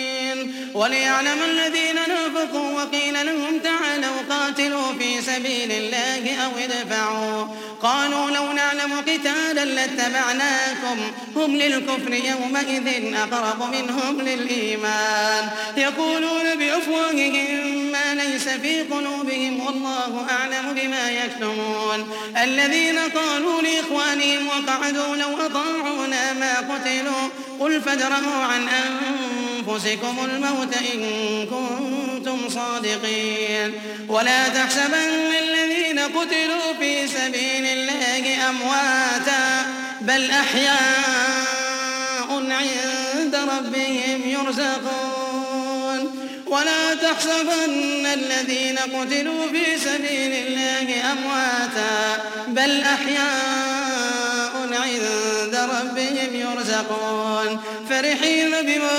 وليعلم 0.75 1.37
الذين 1.49 1.95
نافقوا 1.95 2.71
وقيل 2.71 3.25
لهم 3.25 3.59
تعالوا 3.59 4.17
قاتلوا 4.29 4.93
في 4.99 5.21
سبيل 5.21 5.71
الله 5.71 6.35
أو 6.45 6.51
ادفعوا. 6.57 7.47
قالوا 7.81 8.31
لو 8.31 8.51
نعلم 8.51 8.93
قتالا 9.01 9.65
لاتبعناكم. 9.65 10.97
هم 11.35 11.55
للكفر 11.55 12.13
يومئذ 12.13 13.15
أقرب 13.15 13.63
منهم 13.71 14.21
للإيمان. 14.21 15.49
يقولون 15.77 16.55
بأفواههم 16.55 17.91
ما 17.91 18.13
ليس 18.13 18.47
في 18.49 18.81
قلوبهم 18.81 19.65
والله 19.65 20.27
أعلم 20.29 20.73
بما 20.73 21.11
يكتمون. 21.11 22.11
الذين 22.43 22.99
قالوا 22.99 23.61
لإخوانهم 23.61 24.47
وقعدوا 24.47 25.15
لو 25.15 25.45
أطاعونا 25.45 26.33
ما 26.33 26.53
قتلوا. 26.57 27.29
قل 27.59 27.81
فادرءوا 27.81 28.43
عن 28.43 28.67
أنفسكم 28.69 30.15
الموت 30.25 30.64
إن 30.93 30.99
كنتم 31.45 32.49
صادقين. 32.49 33.73
ولا 34.09 34.47
تحسبن 34.47 35.33
الذين 35.39 35.99
قتلوا 35.99 36.73
في 36.79 37.07
سبيل 37.07 37.65
الله 37.65 38.49
أمواتا 38.49 39.65
بل 40.01 40.31
أحياء 40.31 42.29
عند 42.31 43.35
ربهم 43.35 44.21
يرزقون. 44.29 46.01
ولا 46.47 46.93
تحسبن 46.93 48.05
الذين 48.05 48.77
قتلوا 48.77 49.47
في 49.51 49.79
سبيل 49.79 50.33
الله 50.47 51.11
أمواتا 51.11 52.23
بل 52.47 52.81
أحياء 52.81 54.53
عند 54.71 55.55
ربهم 55.55 56.35
يرزقون. 56.35 57.59
فرحين 57.89 58.51
بما 58.61 58.97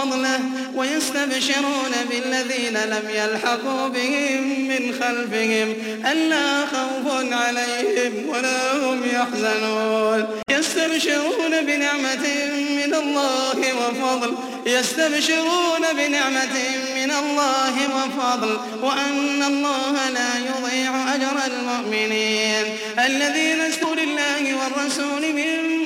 فضله 0.00 0.40
ويستبشرون 0.74 1.92
بالذين 2.10 2.74
لم 2.74 3.10
يلحقوا 3.10 3.88
بهم 3.88 4.68
من 4.68 4.94
خلفهم 5.00 5.74
ألا 6.12 6.66
خوف 6.66 7.32
عليهم 7.32 8.28
ولا 8.28 8.72
هم 8.76 9.02
يحزنون. 9.12 10.26
يستبشرون 10.50 11.60
بنعمة 11.60 12.26
من 12.60 12.94
الله 12.94 13.58
وفضل. 13.80 14.34
يستبشرون 14.66 15.82
بنعمة 15.96 16.56
من 16.94 17.10
الله 17.10 17.74
وفضل. 17.96 18.58
وأن 18.82 19.42
الله 19.42 20.08
لا 20.08 20.30
يضيع 20.38 21.14
أجر 21.14 21.36
المؤمنين. 21.46 22.64
الذين 22.98 23.60
اشكروا 23.60 23.94
لله 23.94 24.54
والرسول 24.54 25.32
من 25.32 25.79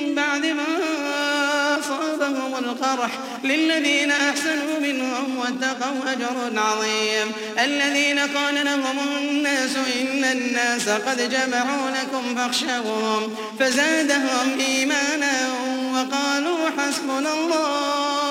القرح 2.75 3.11
للذين 3.43 4.11
أحسنوا 4.11 4.79
منهم 4.81 5.37
واتقوا 5.39 6.11
أجر 6.11 6.59
عظيم. 6.59 7.31
الذين 7.59 8.19
قال 8.19 8.65
لهم 8.65 8.97
الناس 9.17 9.75
إن 9.75 10.23
الناس 10.23 10.89
قد 10.89 11.29
جمعوا 11.29 11.89
لكم 11.89 12.35
فاخشوهم 12.35 13.35
فزادهم 13.59 14.59
إيمانا 14.59 15.49
وقالوا 15.93 16.69
حسبنا 16.77 17.33
الله. 17.33 18.24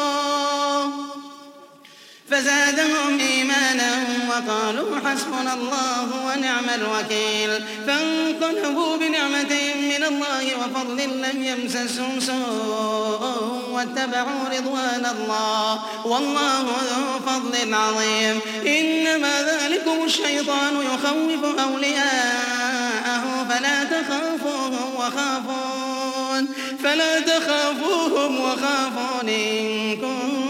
فزادهم 2.31 3.21
إيمانا 3.21 3.91
وقالوا 4.29 4.97
حسبنا 5.05 5.55
الله 5.55 6.09
ونعم 6.27 6.65
الوكيل. 6.75 7.65
فانقلبوا 7.87 8.97
بنعمة 8.97 9.55
من 9.77 10.05
الله 10.05 10.57
وفضل 10.57 10.97
لم 10.97 11.45
يمسسهم 11.45 12.21
سوء 12.21 13.23
واتبعوا 13.71 14.49
رضوان 14.53 15.07
الله. 15.19 15.81
والله 16.05 16.63
ذو 16.63 17.21
فضل 17.27 17.75
عظيم. 17.75 18.41
إنما 18.67 19.43
ذلكم 19.43 20.05
الشيطان 20.05 20.77
يخوف 20.77 21.61
أولياءه. 21.61 23.47
فلا 23.51 23.85
تخافوهم 23.85 24.95
وخافون. 24.97 26.49
فلا 26.85 27.21
تخافوهم 27.21 28.41
وخافون 28.41 29.29
إن 29.29 29.97
كنتم 29.97 30.44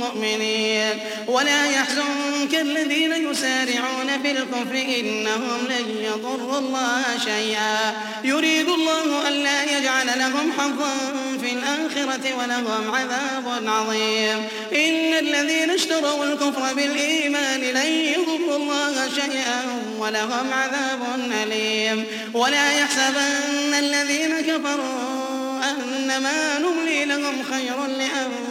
مؤمنين 0.00 0.98
ولا 1.26 1.66
يحزنك 1.66 2.54
الذين 2.54 3.12
يسارعون 3.12 4.22
في 4.22 4.30
الكفر 4.30 4.74
إنهم 5.00 5.66
لن 5.68 6.04
يضروا 6.04 6.58
الله 6.58 7.02
شيئا. 7.24 7.92
يريد 8.24 8.68
الله 8.68 9.28
ألا 9.28 9.78
يجعل 9.78 10.06
لهم 10.06 10.52
حظا 10.58 10.94
في 11.40 11.52
الآخرة 11.52 12.34
ولهم 12.38 12.94
عذاب 12.94 13.62
عظيم. 13.66 14.48
إن 14.72 15.14
الذين 15.18 15.70
اشتروا 15.70 16.24
الكفر 16.24 16.74
بالإيمان 16.74 17.60
لن 17.60 17.86
يضروا 17.86 18.56
الله 18.56 19.08
شيئا 19.14 19.62
ولهم 19.98 20.52
عذاب 20.52 21.00
أليم. 21.42 22.04
ولا 22.34 22.72
يحسبن 22.72 23.74
الذين 23.78 24.40
كفروا 24.40 25.60
أنما 25.70 26.58
نملي 26.58 27.04
لهم 27.04 27.42
خير 27.50 27.86
لأنفسهم 27.86 28.49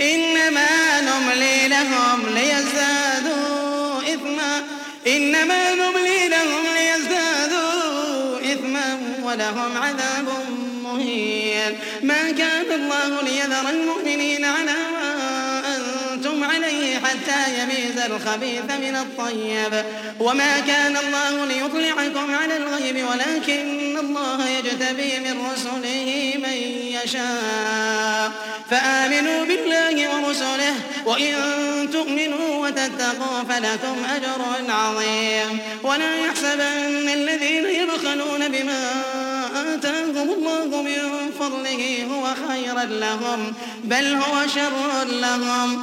إنما 0.00 1.00
نملي 1.00 1.68
لهم 1.68 2.22
ليزدادوا 2.34 3.98
إثما 4.14 4.62
إنما 5.06 5.74
نملي 5.74 6.28
لهم 6.28 6.64
ليزدادوا 6.76 8.52
إثما 8.52 8.98
ولهم 9.22 9.76
عذاب 9.76 10.28
مهين. 10.82 11.78
ما 12.02 12.30
كان 12.30 12.72
الله 12.72 13.22
ليذر 13.22 13.70
المؤمنين 13.70 14.44
على 14.44 14.76
ما 14.92 15.62
أنتم 15.76 16.44
عليه 16.44 16.91
حتى 17.12 17.62
يميز 17.62 17.98
الخبيث 17.98 18.64
من 18.64 18.96
الطيب. 18.96 19.84
وما 20.20 20.60
كان 20.60 20.96
الله 20.96 21.44
ليطلعكم 21.44 22.34
على 22.34 22.56
الغيب 22.56 23.06
ولكن 23.06 23.98
الله 23.98 24.48
يجتبي 24.48 25.18
من 25.18 25.46
رسله 25.52 26.34
من 26.44 26.56
يشاء. 27.04 28.32
فآمنوا 28.70 29.44
بالله 29.44 30.08
ورسله 30.14 30.74
وإن 31.06 31.34
تؤمنوا 31.92 32.66
وتتقوا 32.66 33.42
فلكم 33.48 33.96
أجر 34.16 34.72
عظيم. 34.72 35.58
ولا 35.82 36.26
يحسبن 36.26 37.08
الذين 37.08 37.64
يبخلون 37.64 38.48
بما 38.48 38.82
آتاهم 39.74 40.30
الله 40.30 40.82
من 40.82 41.30
فضله 41.40 42.06
هو 42.12 42.24
خيرا 42.48 42.84
لهم 42.84 43.52
بل 43.84 44.14
هو 44.14 44.46
شر 44.54 45.04
لهم. 45.04 45.82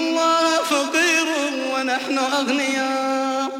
الله 0.00 0.62
فقير 0.72 1.26
ونحن 1.74 2.16
أغنياء. 2.18 3.50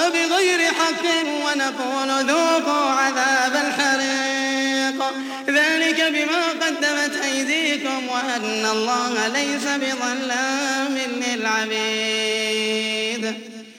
بغير 0.10 0.62
حق 0.74 1.06
ونقول 1.46 2.10
ذوقوا 2.28 2.90
عذاب 2.92 3.54
الحريق. 3.66 5.00
ذلك 5.48 6.00
بما 6.16 6.44
قدمت 6.66 7.16
أيديكم 7.24 8.00
وأن 8.08 8.66
الله 8.72 9.14
ليس 9.28 9.66
بظلام 9.84 10.96
للعبيد. 11.26 12.44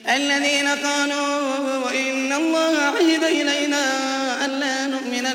الذين 0.09 0.67
قالوا 0.67 1.89
إن 1.91 2.33
الله 2.33 2.73
عهد 2.81 3.23
إلينا 3.23 4.12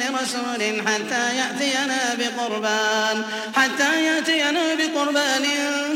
لرسول 0.01 0.29
رسول 0.29 0.89
حتى 0.89 1.37
يأتينا 1.37 2.15
بقربان 2.19 3.23
حتى 3.55 4.05
يأتينا 4.05 4.75
بقربان 4.75 5.45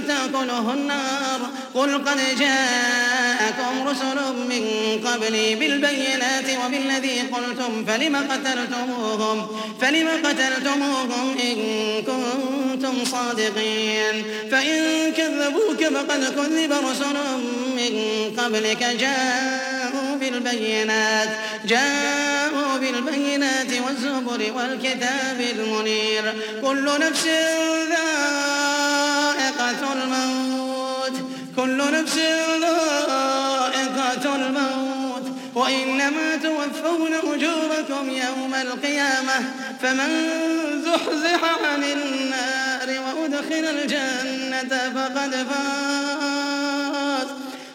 تأكله 0.09 0.75
النار. 0.75 1.41
قل 1.75 2.05
قد 2.05 2.19
جاءكم 2.39 3.89
رسل 3.89 4.19
من 4.49 4.65
قبلي 5.07 5.55
بالبينات 5.55 6.45
وبالذي 6.65 7.21
قلتم 7.21 7.85
فلم 7.85 8.17
قتلتموهم؟ 8.17 9.47
فلم 9.81 10.09
قتلتموهم 10.25 11.37
إن 11.39 11.57
كنتم 12.03 13.05
صادقين. 13.05 14.25
فإن 14.51 15.13
كذبوك 15.13 15.85
فقد 15.85 16.25
كذب 16.37 16.73
رسل 16.73 17.17
من 17.77 17.93
قبلك 18.39 18.83
جاءوا 19.01 20.17
بالبينات 20.21 21.29
جاءوا 21.65 22.41
بالبينات 22.83 23.72
والزبر 23.87 24.41
والكتاب 24.57 25.39
المنير. 25.41 26.24
كل 26.62 26.85
نفس 27.01 27.26
ذائقة 27.93 29.83
الموت. 29.93 31.16
كل 31.57 31.78
نفس 31.93 32.16
ذائقة 32.61 34.24
الموت. 34.37 35.26
وإنما 35.55 36.37
توفون 36.37 37.12
أجوركم 37.14 38.05
يوم 38.11 38.55
القيامة. 38.55 39.37
فمن 39.83 40.11
زحزح 40.85 41.41
عن 41.64 41.83
النار 41.85 42.89
وأدخل 43.05 43.64
الجنة 43.64 44.72
فقد 44.95 45.33
فاز. 45.51 46.22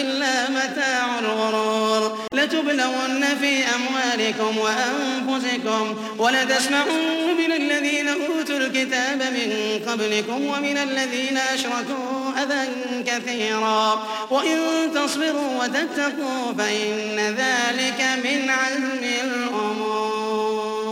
إلا 0.00 0.50
متاع 0.50 1.18
الغرور. 1.18 2.18
لتبلون 2.32 3.24
في 3.40 3.52
أموالكم 3.76 4.58
وأنفسكم 4.58 5.84
ولتسمعون 6.18 7.36
من 7.38 7.52
الذين 7.52 8.08
أوتوا 8.08 8.56
الكتاب 8.56 9.22
من 9.22 9.80
قبلكم 9.88 10.46
ومن 10.46 10.76
الذين 10.78 11.38
أشركوا 11.54 12.32
أذى 12.42 12.68
كثيرا. 13.06 14.06
وإن 14.30 14.58
تصبروا 14.94 15.64
وتتقوا 15.64 16.52
فإن 16.58 17.18
ذلك 17.18 18.00
من 18.24 18.50
عزم 18.50 19.04
الأمور. 19.24 20.87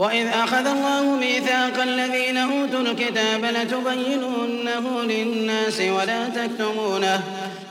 وإذ 0.00 0.26
أخذ 0.26 0.66
الله 0.66 1.16
ميثاق 1.16 1.82
الذين 1.82 2.36
أوتوا 2.36 2.80
الكتاب 2.80 3.44
لتبيننه 3.44 5.02
للناس 5.02 5.80
ولا 5.80 6.28
تكتمونه 6.28 7.20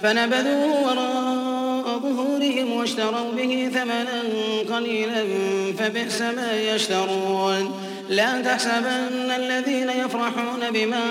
فنبذوه 0.04 0.82
وراء 0.82 2.00
ظهورهم 2.00 2.74
واشتروا 2.74 3.32
به 3.38 3.72
ثمنا 3.74 4.22
قليلا 4.76 5.24
فبئس 5.78 6.22
ما 6.22 6.52
يشترون. 6.54 7.72
لا 8.10 8.42
تحسبن 8.42 9.32
الذين 9.36 9.90
يفرحون 9.90 10.72
بما 10.74 11.06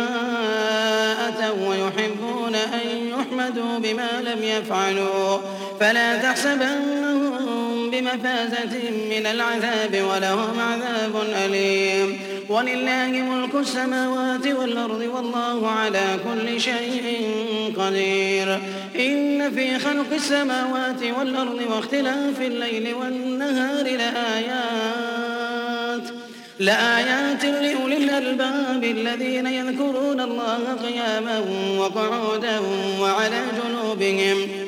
أتوا 1.29 1.69
ويحبون 1.69 2.55
أن 2.55 3.09
يحمدوا 3.09 3.79
بما 3.79 4.09
لم 4.23 4.43
يفعلوا. 4.43 5.39
فلا 5.81 6.16
تحسبنهم 6.16 7.78
بمفازة 7.91 8.91
من 8.91 9.26
العذاب 9.26 10.03
ولهم 10.11 10.61
عذاب 10.61 11.22
أليم. 11.45 12.18
ولله 12.49 13.07
ملك 13.07 13.55
السماوات 13.55 14.47
والأرض 14.47 15.01
والله 15.14 15.70
على 15.70 16.18
كل 16.24 16.61
شيء 16.61 17.28
قدير. 17.78 18.59
إن 18.97 19.51
في 19.55 19.78
خلق 19.78 20.12
السماوات 20.12 21.03
والأرض 21.18 21.61
واختلاف 21.70 22.41
الليل 22.41 22.95
والنهار 22.95 23.84
لآيات 23.84 25.09
لآيات 26.59 27.45
لأولي 27.45 27.97
الألباب 27.97 28.84
الذين 28.84 29.47
يذكرون 29.47 30.20
الله 30.20 30.76
قياما 30.82 31.45
وقعودا 31.78 32.61
وعلى 33.01 33.43
جنوبهم. 33.64 34.68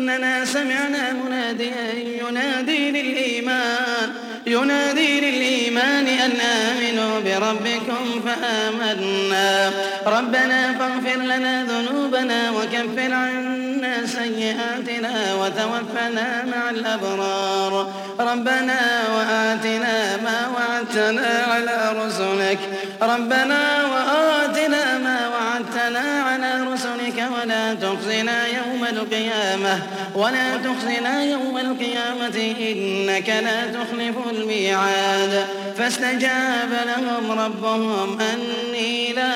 إننا 0.15 0.45
سمعنا 0.45 1.13
مناديا 1.13 1.91
ينادي 2.21 2.91
للإيمان 2.91 4.09
ينادي 4.47 5.19
للإيمان 5.21 6.07
أن 6.07 6.31
آمنوا 6.41 7.19
بربكم 7.19 8.21
فآمنا. 8.25 9.71
ربنا 10.05 10.73
فاغفر 10.79 11.21
لنا 11.21 11.63
ذنوبنا 11.63 12.51
وكفر 12.51 13.13
عنا 13.13 14.05
سيئاتنا 14.05 15.33
وتوفنا 15.39 16.45
مع 16.45 16.69
الأبرار. 16.69 17.93
ربنا 18.19 18.79
وآتنا 19.15 20.17
ما 20.25 20.39
وعدتنا 20.55 21.45
على 21.51 21.77
رسلك. 22.05 22.59
ربنا 23.01 23.61
وآتنا 23.93 24.97
ما 24.97 25.19
وعدتنا 25.33 26.23
على 26.27 26.51
رسلك 26.73 27.17
ولا 27.35 27.73
تخزنا 27.73 28.47
يوم 28.47 28.70
القيامة 28.91 29.79
ولا 30.15 30.57
تخزنا 30.57 31.23
يوم 31.23 31.57
القيامة 31.57 32.55
إنك 32.59 33.29
لا 33.29 33.65
تخلف 33.65 34.15
الميعاد 34.31 35.45
فاستجاب 35.77 36.69
لهم 36.85 37.39
ربهم 37.39 38.19
أني 38.21 39.13
لا 39.13 39.33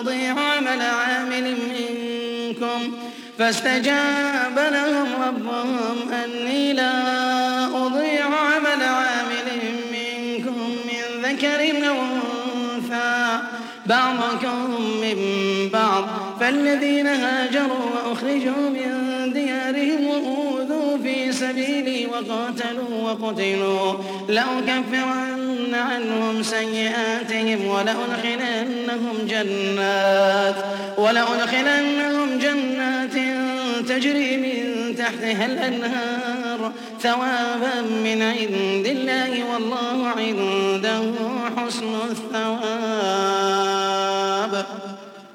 أضيع 0.00 0.32
عمل 0.32 0.80
عامل 0.82 1.56
منكم 1.56 2.92
فاستجاب 3.38 4.58
لهم 4.72 5.08
ربهم 5.22 6.12
أني 6.24 6.72
لا 6.72 7.64
أضيع 7.66 8.24
عمل 8.24 8.82
عامل 8.82 9.48
منكم 9.92 10.76
من 10.84 11.22
ذكر 11.22 11.88
أو 11.88 11.96
أنثى 12.74 13.40
بعضكم 13.86 14.80
من 15.00 15.18
بعض 15.72 16.08
فالذين 16.40 17.06
هاجروا 17.06 17.89
وأخرجوا 18.20 18.68
من 18.70 19.32
ديارهم 19.32 20.06
وأوذوا 20.06 20.98
في 21.02 21.32
سبيلي 21.32 22.06
وقاتلوا 22.06 23.02
وقتلوا. 23.02 23.94
لأكفرن 24.28 25.74
عنهم 25.74 26.42
سيئاتهم 26.42 27.66
ولأدخلنهم 27.66 29.26
جنات 29.28 30.54
ولأدخلنهم 30.98 32.38
جنات 32.38 33.14
تجري 33.88 34.36
من 34.36 34.96
تحتها 34.96 35.46
الأنهار 35.46 36.72
ثوابا 37.00 37.80
من 38.04 38.22
عند 38.22 38.86
الله 38.86 39.44
والله 39.52 40.08
عنده 40.08 41.12
حسن 41.56 41.94
الثواب. 42.10 42.60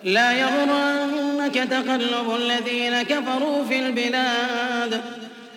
لا 0.04 0.32
يغرنك 0.32 1.15
تقلب 1.58 2.36
الذين 2.36 3.02
كفروا 3.02 3.66
في 3.70 3.80
البلاد. 3.80 5.02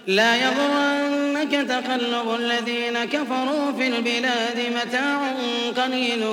لا 0.06 0.36
يغرنك 0.36 1.52
تقلب 1.68 2.34
الذين 2.40 3.04
كفروا 3.04 3.72
في 3.78 3.86
البلاد 3.86 4.72
متاع 4.76 5.32
قليل 5.76 6.24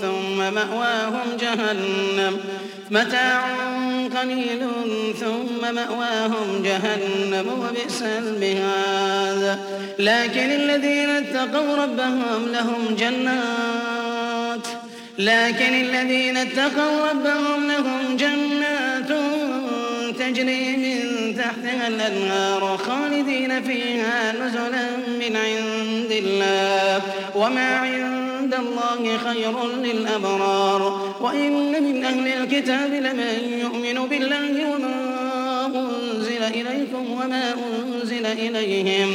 ثم 0.00 0.36
مأواهم 0.54 1.36
جهنم. 1.40 2.40
متاع 2.90 3.42
قليل 4.20 4.66
ثم 5.20 5.74
مأواهم 5.74 6.62
جهنم 6.64 7.46
وبئس 7.60 8.02
المهاد. 8.02 9.58
لكن 9.98 10.50
الذين 10.50 11.10
اتقوا 11.10 11.76
ربهم 11.76 12.48
لهم 12.52 12.96
جنات 12.98 14.29
لكن 15.20 15.74
الذين 15.74 16.36
اتقوا 16.36 17.10
ربهم 17.10 17.66
لهم 17.68 18.16
جنات 18.16 19.08
تجري 20.18 20.76
من 20.76 21.34
تحتها 21.36 21.88
الأنهار 21.88 22.76
خالدين 22.76 23.62
فيها 23.62 24.32
نزلا 24.32 24.96
من 25.20 25.36
عند 25.36 26.12
الله 26.12 27.02
وما 27.36 27.76
عند 27.76 28.54
الله 28.54 29.18
خير 29.18 29.66
للأبرار 29.76 31.14
وإن 31.20 31.82
من 31.82 32.04
أهل 32.04 32.28
الكتاب 32.28 32.90
لمن 32.94 33.58
يؤمن 33.60 34.08
بالله 34.08 34.70
وما 34.70 35.66
أنزل 35.66 36.42
إليكم 36.42 37.10
وما 37.10 37.54
أنزل 37.54 38.26
إليهم 38.26 39.14